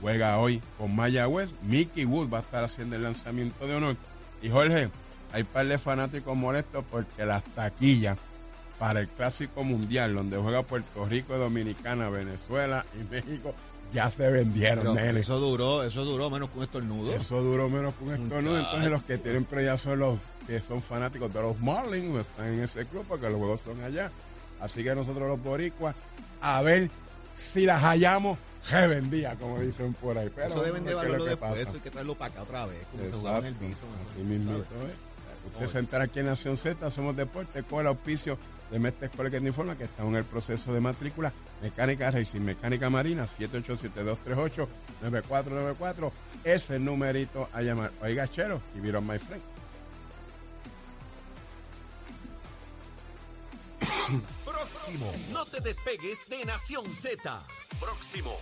juega 0.00 0.38
hoy 0.38 0.62
con 0.78 0.94
Mayagüez. 0.94 1.50
Mickey 1.62 2.04
Wood 2.04 2.32
va 2.32 2.38
a 2.38 2.42
estar 2.42 2.64
haciendo 2.64 2.96
el 2.96 3.02
lanzamiento 3.02 3.66
de 3.66 3.74
honor. 3.74 3.96
Y 4.42 4.48
Jorge, 4.48 4.90
hay 5.32 5.42
un 5.42 5.48
par 5.48 5.66
de 5.66 5.78
fanáticos 5.78 6.36
molestos 6.36 6.84
porque 6.90 7.24
las 7.24 7.44
taquillas 7.44 8.16
para 8.78 9.00
el 9.00 9.08
Clásico 9.08 9.62
Mundial, 9.62 10.14
donde 10.14 10.38
juega 10.38 10.62
Puerto 10.62 11.04
Rico, 11.04 11.36
Dominicana, 11.36 12.08
Venezuela 12.08 12.86
y 12.98 13.04
México, 13.12 13.54
ya 13.92 14.10
se 14.10 14.30
vendieron, 14.30 14.94
nene. 14.94 15.20
eso 15.20 15.38
duró, 15.38 15.82
eso 15.82 16.04
duró 16.04 16.30
menos 16.30 16.48
un 16.54 16.62
estornudo. 16.62 17.12
Eso 17.12 17.42
duró 17.42 17.68
menos 17.68 17.92
un 18.00 18.12
estornudo. 18.12 18.58
Entonces 18.58 18.88
los 18.88 19.02
que 19.02 19.18
tienen 19.18 19.46
ya 19.62 19.76
son 19.76 19.98
los 19.98 20.20
que 20.46 20.60
son 20.60 20.80
fanáticos 20.80 21.32
de 21.32 21.42
los 21.42 21.58
Marlins, 21.60 22.16
están 22.20 22.54
en 22.54 22.60
ese 22.60 22.86
club 22.86 23.04
porque 23.06 23.28
los 23.28 23.38
juegos 23.38 23.60
son 23.60 23.82
allá. 23.82 24.10
Así 24.60 24.84
que 24.84 24.94
nosotros 24.94 25.28
los 25.28 25.42
boricuas, 25.42 25.94
a 26.40 26.62
ver 26.62 26.90
si 27.34 27.66
las 27.66 27.82
hallamos 27.82 28.38
revendía, 28.70 29.34
como 29.36 29.58
dicen 29.58 29.94
por 29.94 30.16
ahí. 30.18 30.30
Pero 30.34 30.46
eso 30.46 30.62
deben 30.62 30.84
de 30.84 30.94
valorarlo 30.94 31.18
lo 31.18 31.24
que 31.24 31.30
después, 31.30 31.60
eso 31.60 31.72
hay 31.74 31.80
que 31.80 31.90
traerlo 31.90 32.14
para 32.14 32.32
acá 32.32 32.42
otra 32.42 32.66
vez, 32.66 32.78
como 32.90 33.04
se 33.04 33.12
jugaba 33.12 33.38
en 33.38 33.46
el 33.46 33.54
piso. 33.54 33.80
Así 34.10 34.22
mismo. 34.22 34.52
Usted 35.54 35.66
se 35.66 35.78
entera 35.78 36.04
aquí 36.04 36.20
en 36.20 36.26
Nación 36.26 36.56
Z, 36.56 36.90
somos 36.90 37.16
deporte, 37.16 37.62
con 37.62 37.80
el 37.80 37.86
auspicio 37.86 38.36
de 38.70 38.78
Mestre 38.78 39.06
Escuela 39.06 39.30
que 39.30 39.38
informa 39.38 39.76
que 39.76 39.84
estamos 39.84 40.12
en 40.12 40.18
el 40.18 40.24
proceso 40.24 40.72
de 40.72 40.80
matrícula 40.80 41.32
mecánica 41.62 42.10
racing, 42.10 42.40
mecánica 42.40 42.90
marina, 42.90 43.24
787-238-9494. 43.24 46.12
Ese 46.44 46.54
es 46.54 46.70
el 46.70 46.84
numerito 46.84 47.48
a 47.52 47.62
llamar. 47.62 47.90
Oiga, 48.02 48.28
chero, 48.28 48.60
y 48.76 48.80
vieron 48.80 49.06
my 49.06 49.18
friend. 49.18 49.42
Próximo. 54.60 55.12
No 55.32 55.44
te 55.46 55.60
despegues 55.60 56.28
de 56.28 56.44
Nación 56.44 56.84
Z. 56.92 57.40
Próximo. 57.80 58.36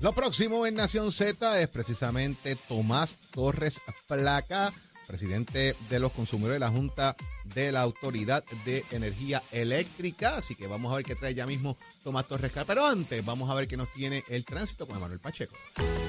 Lo 0.00 0.12
próximo 0.12 0.64
en 0.64 0.74
Nación 0.74 1.12
Z 1.12 1.60
es 1.60 1.68
precisamente 1.68 2.56
Tomás 2.56 3.16
Torres 3.32 3.80
Flaca 4.06 4.72
presidente 5.08 5.74
de 5.88 5.98
los 5.98 6.12
consumidores 6.12 6.56
de 6.56 6.60
la 6.60 6.68
Junta 6.68 7.16
de 7.54 7.72
la 7.72 7.80
Autoridad 7.80 8.44
de 8.64 8.84
Energía 8.92 9.42
Eléctrica. 9.50 10.36
Así 10.36 10.54
que 10.54 10.66
vamos 10.66 10.92
a 10.92 10.96
ver 10.96 11.04
qué 11.04 11.16
trae 11.16 11.34
ya 11.34 11.46
mismo 11.46 11.76
Tomás 12.04 12.28
Torres. 12.28 12.52
Pero 12.66 12.86
antes, 12.86 13.24
vamos 13.24 13.50
a 13.50 13.54
ver 13.54 13.66
qué 13.66 13.76
nos 13.76 13.90
tiene 13.92 14.22
el 14.28 14.44
tránsito 14.44 14.86
con 14.86 14.98
Emanuel 14.98 15.18
Pacheco. 15.18 15.56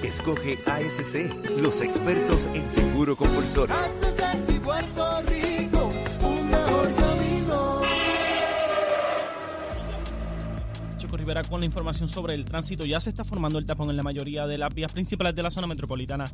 Escoge 0.04 0.60
ASC, 0.66 1.34
los 1.58 1.82
expertos 1.82 2.46
en 2.54 2.70
seguro 2.70 3.16
compulsorio. 3.16 3.76
Rivera 11.30 11.48
con 11.48 11.60
la 11.60 11.68
información 11.68 12.10
sobre 12.10 12.34
el 12.34 12.44
tránsito. 12.44 12.86
Ya 12.86 13.00
se 13.00 13.12
está 13.12 13.24
formando 13.24 13.60
el 13.60 13.68
tapón 13.68 13.92
en 13.92 13.98
la 13.98 14.02
mayoría 14.02 14.48
de 14.48 14.58
las 14.58 14.74
vías 14.74 14.92
principales 14.92 15.36
de 15.36 15.44
la 15.44 15.52
zona 15.52 15.68
metropolitana, 15.68 16.26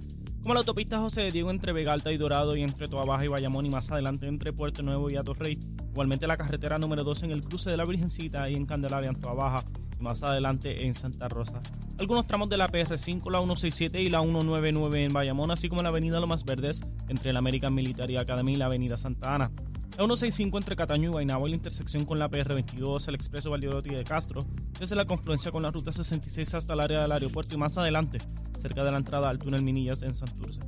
como 0.41 0.53
la 0.53 0.61
autopista 0.61 0.99
José 0.99 1.23
de 1.23 1.33
Diego 1.33 1.51
entre 1.51 1.73
Vega 1.73 1.91
Alta 1.91 2.13
y 2.13 2.17
Dorado 2.17 2.55
y 2.55 2.61
entre 2.61 2.87
Toa 2.87 3.03
Baja 3.03 3.25
y 3.25 3.27
Bayamón 3.27 3.65
y 3.65 3.69
más 3.69 3.91
adelante 3.91 4.25
entre 4.25 4.53
Puerto 4.53 4.83
Nuevo 4.83 5.11
y 5.11 5.17
Atorrey. 5.17 5.59
Igualmente 5.91 6.27
la 6.27 6.37
carretera 6.37 6.79
número 6.79 7.03
2 7.03 7.23
en 7.23 7.31
el 7.31 7.43
cruce 7.43 7.69
de 7.69 7.75
la 7.75 7.83
Virgencita 7.83 8.49
y 8.49 8.55
en 8.55 8.65
Candelaria 8.65 9.09
en 9.09 9.19
Toa 9.19 9.33
Baja 9.33 9.65
y 9.99 10.01
más 10.01 10.23
adelante 10.23 10.85
en 10.85 10.93
Santa 10.93 11.27
Rosa. 11.27 11.61
Algunos 11.99 12.25
tramos 12.25 12.47
de 12.47 12.55
la 12.55 12.69
PR5, 12.69 13.29
la 13.29 13.39
167 13.39 14.01
y 14.01 14.07
la 14.07 14.21
199 14.21 15.03
en 15.03 15.11
Bayamón, 15.11 15.51
así 15.51 15.67
como 15.67 15.83
la 15.83 15.89
avenida 15.89 16.21
Lomas 16.21 16.45
Verdes 16.45 16.79
entre 17.09 17.33
la 17.33 17.39
American 17.39 17.73
Military 17.73 18.15
Academy 18.15 18.53
y 18.53 18.55
la 18.55 18.67
avenida 18.67 18.95
Santa 18.95 19.35
Ana. 19.35 19.51
La 19.95 19.99
165 19.99 20.57
entre 20.57 20.75
Cataño 20.75 21.05
y 21.05 21.13
Guaynabo 21.13 21.47
y 21.47 21.51
la 21.51 21.55
intersección 21.55 22.03
con 22.03 22.19
la 22.19 22.29
PR22, 22.29 23.07
el 23.07 23.15
expreso 23.15 23.49
Valdeorotti 23.49 23.91
de 23.91 24.03
Castro, 24.03 24.41
desde 24.77 24.93
la 24.93 25.05
confluencia 25.05 25.53
con 25.53 25.63
la 25.63 25.71
ruta 25.71 25.93
66 25.93 26.53
hasta 26.53 26.73
el 26.73 26.81
área 26.81 27.01
del 27.03 27.13
aeropuerto 27.13 27.55
y 27.55 27.57
más 27.57 27.77
adelante, 27.77 28.17
cerca 28.59 28.83
de 28.83 28.91
la 28.91 28.97
entrada 28.97 29.29
al 29.29 29.39
túnel 29.39 29.61
Minillas 29.61 30.01
en 30.01 30.13
Santurce. 30.13 30.59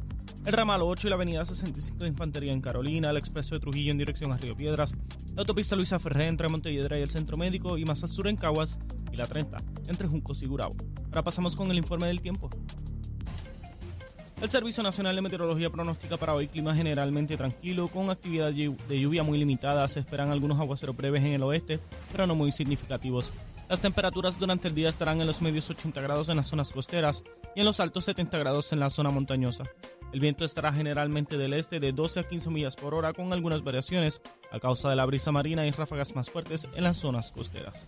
El 0.45 0.53
ramal 0.53 0.81
8 0.81 1.07
y 1.07 1.09
la 1.09 1.17
avenida 1.17 1.43
65 1.43 2.05
de 2.05 2.07
Infantería 2.07 2.53
en 2.53 2.61
Carolina, 2.61 3.09
el 3.09 3.17
expreso 3.17 3.53
de 3.53 3.59
Trujillo 3.59 3.91
en 3.91 3.97
dirección 3.97 4.31
a 4.31 4.37
Río 4.37 4.55
Piedras, 4.55 4.95
la 5.35 5.41
autopista 5.41 5.75
Luisa 5.75 5.99
Ferré 5.99 6.27
entre 6.27 6.47
Montelledra 6.47 6.97
y 6.97 7.01
el 7.01 7.09
Centro 7.09 7.35
Médico 7.35 7.77
y 7.77 7.83
más 7.83 8.03
al 8.03 8.09
sur 8.09 8.29
en 8.29 8.37
Caguas 8.37 8.79
y 9.11 9.17
la 9.17 9.25
30 9.27 9.57
entre 9.89 10.07
Juncos 10.07 10.41
y 10.41 10.45
Gurabo. 10.45 10.77
Ahora 11.07 11.25
pasamos 11.25 11.57
con 11.57 11.69
el 11.69 11.77
informe 11.77 12.07
del 12.07 12.21
tiempo. 12.21 12.49
El 14.39 14.51
Servicio 14.51 14.83
Nacional 14.83 15.15
de 15.15 15.21
Meteorología 15.23 15.71
pronostica 15.71 16.15
para 16.15 16.35
hoy 16.35 16.47
clima 16.47 16.75
generalmente 16.75 17.35
tranquilo, 17.35 17.87
con 17.87 18.11
actividad 18.11 18.51
de 18.51 18.99
lluvia 18.99 19.23
muy 19.23 19.39
limitada. 19.39 19.87
Se 19.87 19.99
esperan 19.99 20.29
algunos 20.29 20.59
aguaceros 20.59 20.95
breves 20.95 21.23
en 21.23 21.31
el 21.31 21.41
oeste, 21.41 21.79
pero 22.11 22.27
no 22.27 22.35
muy 22.35 22.51
significativos. 22.51 23.33
Las 23.67 23.81
temperaturas 23.81 24.37
durante 24.37 24.67
el 24.67 24.75
día 24.75 24.89
estarán 24.89 25.21
en 25.21 25.27
los 25.27 25.41
medios 25.41 25.67
80 25.71 25.99
grados 26.01 26.29
en 26.29 26.37
las 26.37 26.47
zonas 26.47 26.71
costeras 26.71 27.23
y 27.55 27.61
en 27.61 27.65
los 27.65 27.79
altos 27.79 28.05
70 28.05 28.37
grados 28.37 28.71
en 28.73 28.79
la 28.79 28.91
zona 28.91 29.09
montañosa. 29.09 29.65
El 30.13 30.19
viento 30.19 30.45
estará 30.45 30.71
generalmente 30.71 31.35
del 31.35 31.53
este 31.53 31.79
de 31.79 31.91
12 31.91 32.19
a 32.19 32.27
15 32.27 32.51
millas 32.51 32.75
por 32.75 32.93
hora 32.93 33.13
con 33.13 33.33
algunas 33.33 33.63
variaciones 33.63 34.21
a 34.51 34.59
causa 34.59 34.89
de 34.91 34.95
la 34.95 35.05
brisa 35.05 35.31
marina 35.31 35.65
y 35.65 35.71
ráfagas 35.71 36.15
más 36.15 36.29
fuertes 36.29 36.67
en 36.75 36.83
las 36.83 36.97
zonas 36.97 37.31
costeras. 37.31 37.87